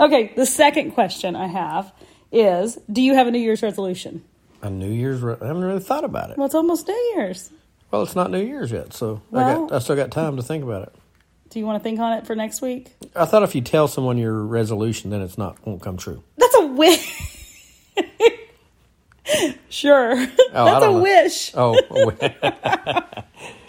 okay, 0.00 0.32
the 0.36 0.46
second 0.46 0.92
question 0.92 1.36
I 1.36 1.46
have 1.46 1.92
is 2.30 2.78
Do 2.90 3.02
you 3.02 3.14
have 3.14 3.26
a 3.26 3.30
New 3.30 3.38
Year's 3.38 3.62
resolution? 3.62 4.24
A 4.62 4.70
New 4.70 4.90
Year's. 4.90 5.20
Re- 5.20 5.36
I 5.40 5.46
haven't 5.46 5.64
really 5.64 5.80
thought 5.80 6.04
about 6.04 6.30
it. 6.30 6.38
Well, 6.38 6.46
it's 6.46 6.54
almost 6.54 6.86
New 6.88 7.12
Year's. 7.16 7.50
Well, 7.90 8.02
it's 8.02 8.14
not 8.16 8.30
New 8.30 8.42
Year's 8.42 8.70
yet, 8.72 8.94
so 8.94 9.20
I 9.32 9.36
Well- 9.36 9.66
got. 9.66 9.76
I 9.76 9.78
still 9.80 9.96
got 9.96 10.10
time 10.10 10.36
to 10.36 10.42
think 10.42 10.64
about 10.64 10.84
it. 10.84 10.94
Do 11.50 11.58
you 11.58 11.66
want 11.66 11.78
to 11.78 11.82
think 11.84 12.00
on 12.00 12.14
it 12.14 12.26
for 12.26 12.34
next 12.34 12.62
week? 12.62 12.94
I 13.14 13.26
thought 13.26 13.42
if 13.42 13.54
you 13.54 13.60
tell 13.60 13.86
someone 13.86 14.16
your 14.16 14.32
resolution, 14.42 15.10
then 15.10 15.20
it's 15.20 15.36
not 15.36 15.58
won't 15.66 15.82
come 15.82 15.98
true. 15.98 16.22
That's 16.38 16.54
a 16.54 16.66
wish. 16.66 17.38
sure. 19.68 20.12
Oh, 20.54 20.64
I 20.64 20.64
That's 20.64 20.84
a 20.84 20.90
know. 20.90 21.00
wish. 21.00 21.52
Oh, 21.54 22.12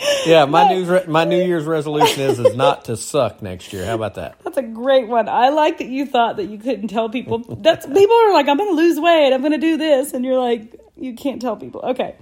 yeah. 0.26 0.46
My 0.46 0.70
new 0.74 0.86
re- 0.86 1.06
my 1.08 1.24
New 1.26 1.44
Year's 1.44 1.66
resolution 1.66 2.22
is 2.24 2.40
is 2.40 2.56
not 2.56 2.86
to 2.86 2.98
suck 2.98 3.42
next 3.42 3.74
year. 3.74 3.86
How 3.86 3.96
about 3.96 4.16
that? 4.16 4.40
That's 4.44 4.58
a 4.58 4.62
great 4.64 5.08
one. 5.08 5.30
I 5.30 5.50
like 5.50 5.78
that 5.80 5.88
you 5.88 6.06
thought 6.06 6.38
that 6.38 6.46
you 6.46 6.58
couldn't 6.58 6.88
tell 6.90 7.10
people. 7.10 7.40
That's 7.62 7.86
people 7.86 8.16
are 8.16 8.34
like, 8.34 8.48
I'm 8.48 8.58
going 8.58 8.70
to 8.70 8.76
lose 8.76 9.00
weight. 9.00 9.34
I'm 9.34 9.42
going 9.42 9.54
to 9.54 9.58
do 9.58 9.78
this, 9.78 10.14
and 10.14 10.24
you're 10.26 10.40
like, 10.40 10.80
you 10.96 11.16
can't 11.16 11.42
tell 11.42 11.56
people. 11.56 11.82
Okay. 11.82 12.16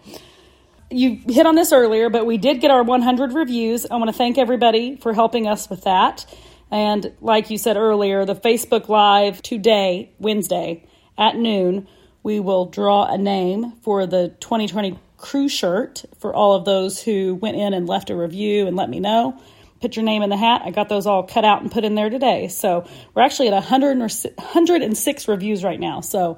You 0.94 1.22
hit 1.28 1.46
on 1.46 1.56
this 1.56 1.72
earlier, 1.72 2.10
but 2.10 2.26
we 2.26 2.38
did 2.38 2.60
get 2.60 2.70
our 2.70 2.84
100 2.84 3.32
reviews. 3.32 3.86
I 3.86 3.96
want 3.96 4.10
to 4.10 4.14
thank 4.14 4.38
everybody 4.38 4.98
for 4.98 5.14
helping 5.14 5.48
us 5.48 5.70
with 5.70 5.84
that. 5.86 6.26
And 6.70 7.14
like 7.22 7.50
you 7.50 7.58
said 7.58 7.78
earlier, 7.78 8.26
the 8.26 8.36
Facebook 8.36 8.90
Live 8.90 9.42
today, 9.42 10.12
Wednesday 10.20 10.86
at 11.18 11.38
noon, 11.38 11.88
we 12.24 12.40
will 12.40 12.66
draw 12.66 13.12
a 13.12 13.18
name 13.18 13.74
for 13.82 14.06
the 14.06 14.30
2020 14.40 15.00
crew 15.18 15.48
shirt 15.48 16.04
for 16.20 16.34
all 16.34 16.56
of 16.56 16.66
those 16.66 17.02
who 17.02 17.36
went 17.36 17.58
in 17.58 17.74
and 17.74 17.88
left 17.88 18.10
a 18.10 18.16
review 18.16 18.68
and 18.68 18.76
let 18.76 18.90
me 18.90 19.00
know. 19.00 19.40
Put 19.82 19.96
your 19.96 20.06
name 20.06 20.22
in 20.22 20.30
the 20.30 20.38
hat. 20.38 20.62
I 20.64 20.72
got 20.72 20.90
those 20.90 21.08
all 21.08 21.24
cut 21.24 21.44
out 21.44 21.62
and 21.62 21.72
put 21.72 21.84
in 21.84 21.96
there 21.96 22.10
today. 22.10 22.50
So 22.50 22.86
we're 23.16 23.24
actually 23.24 23.48
at 23.48 23.54
100 23.54 23.98
or 23.98 24.08
106 24.08 25.28
reviews 25.28 25.64
right 25.64 25.80
now. 25.80 26.02
So 26.02 26.38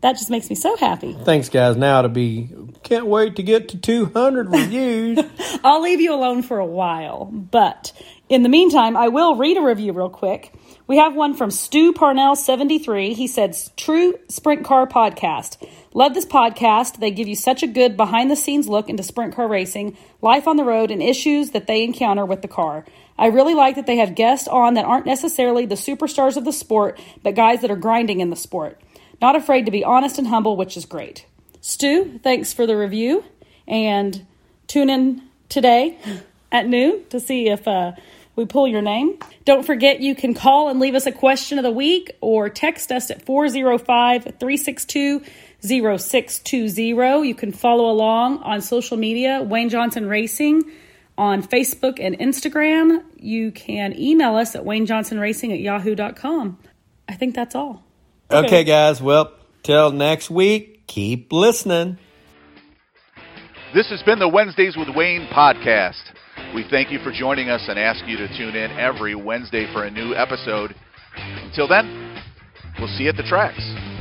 that 0.00 0.12
just 0.12 0.30
makes 0.30 0.50
me 0.50 0.54
so 0.54 0.76
happy. 0.76 1.12
Thanks, 1.24 1.48
guys. 1.48 1.76
Now 1.76 2.02
to 2.02 2.08
be 2.08 2.50
can't 2.82 3.06
wait 3.06 3.36
to 3.36 3.42
get 3.42 3.70
to 3.70 3.78
200 3.78 4.52
reviews. 4.52 5.18
I'll 5.64 5.80
leave 5.80 6.00
you 6.00 6.14
alone 6.14 6.42
for 6.42 6.58
a 6.58 6.66
while. 6.66 7.24
But 7.24 7.92
in 8.28 8.42
the 8.42 8.48
meantime, 8.48 8.96
I 8.96 9.08
will 9.08 9.36
read 9.36 9.56
a 9.56 9.62
review 9.62 9.92
real 9.92 10.10
quick. 10.10 10.52
We 10.86 10.98
have 10.98 11.16
one 11.16 11.32
from 11.32 11.50
Stu 11.50 11.94
Parnell 11.94 12.36
73. 12.36 13.14
He 13.14 13.26
said, 13.26 13.56
True 13.74 14.18
Sprint 14.28 14.66
Car 14.66 14.86
Podcast. 14.86 15.66
Love 15.94 16.12
this 16.12 16.26
podcast. 16.26 16.98
They 16.98 17.10
give 17.10 17.26
you 17.26 17.36
such 17.36 17.62
a 17.62 17.66
good 17.66 17.96
behind 17.96 18.30
the 18.30 18.36
scenes 18.36 18.68
look 18.68 18.90
into 18.90 19.02
sprint 19.02 19.34
car 19.34 19.48
racing, 19.48 19.96
life 20.20 20.46
on 20.46 20.58
the 20.58 20.64
road, 20.64 20.90
and 20.90 21.02
issues 21.02 21.52
that 21.52 21.66
they 21.66 21.84
encounter 21.84 22.26
with 22.26 22.42
the 22.42 22.48
car. 22.48 22.84
I 23.16 23.28
really 23.28 23.54
like 23.54 23.76
that 23.76 23.86
they 23.86 23.96
have 23.96 24.14
guests 24.14 24.46
on 24.46 24.74
that 24.74 24.84
aren't 24.84 25.06
necessarily 25.06 25.64
the 25.64 25.74
superstars 25.74 26.36
of 26.36 26.44
the 26.44 26.52
sport, 26.52 27.00
but 27.22 27.34
guys 27.34 27.62
that 27.62 27.70
are 27.70 27.76
grinding 27.76 28.20
in 28.20 28.28
the 28.28 28.36
sport. 28.36 28.78
Not 29.22 29.36
afraid 29.36 29.64
to 29.64 29.72
be 29.72 29.84
honest 29.84 30.18
and 30.18 30.26
humble, 30.26 30.54
which 30.54 30.76
is 30.76 30.84
great. 30.84 31.24
Stu, 31.62 32.20
thanks 32.22 32.52
for 32.52 32.66
the 32.66 32.76
review. 32.76 33.24
And 33.66 34.26
tune 34.66 34.90
in 34.90 35.22
today 35.48 35.96
at 36.52 36.68
noon 36.68 37.06
to 37.08 37.20
see 37.20 37.48
if 37.48 37.66
uh, 37.66 37.92
we 38.36 38.44
pull 38.44 38.66
your 38.66 38.82
name. 38.82 39.18
Don't 39.44 39.64
forget 39.64 40.00
you 40.00 40.14
can 40.14 40.34
call 40.34 40.68
and 40.68 40.80
leave 40.80 40.94
us 40.94 41.06
a 41.06 41.12
question 41.12 41.58
of 41.58 41.64
the 41.64 41.70
week 41.70 42.16
or 42.20 42.48
text 42.48 42.90
us 42.90 43.10
at 43.10 43.24
405 43.24 44.24
362 44.24 45.22
0620. 45.60 47.28
You 47.28 47.34
can 47.34 47.52
follow 47.52 47.90
along 47.90 48.38
on 48.38 48.60
social 48.60 48.96
media, 48.96 49.42
Wayne 49.42 49.68
Johnson 49.68 50.06
Racing 50.06 50.62
on 51.16 51.42
Facebook 51.42 51.98
and 52.00 52.18
Instagram. 52.18 53.02
You 53.16 53.52
can 53.52 53.98
email 53.98 54.36
us 54.36 54.54
at 54.54 54.64
waynejohnsonracing 54.64 55.52
at 55.52 55.60
yahoo.com. 55.60 56.58
I 57.08 57.14
think 57.14 57.34
that's 57.34 57.54
all. 57.54 57.84
okay, 58.30 58.64
guys. 58.64 59.00
Well, 59.00 59.32
till 59.62 59.90
next 59.90 60.30
week. 60.30 60.86
Keep 60.86 61.32
listening. 61.32 61.98
This 63.74 63.88
has 63.90 64.02
been 64.02 64.18
the 64.18 64.28
Wednesdays 64.28 64.76
with 64.76 64.88
Wayne 64.94 65.26
podcast. 65.32 66.02
We 66.54 66.64
thank 66.70 66.92
you 66.92 67.00
for 67.00 67.10
joining 67.10 67.50
us 67.50 67.66
and 67.68 67.76
ask 67.76 68.06
you 68.06 68.16
to 68.16 68.28
tune 68.38 68.54
in 68.54 68.70
every 68.78 69.16
Wednesday 69.16 69.66
for 69.72 69.84
a 69.84 69.90
new 69.90 70.14
episode. 70.14 70.76
Until 71.16 71.66
then, 71.66 72.22
we'll 72.78 72.86
see 72.96 73.04
you 73.04 73.08
at 73.08 73.16
the 73.16 73.24
tracks. 73.24 73.93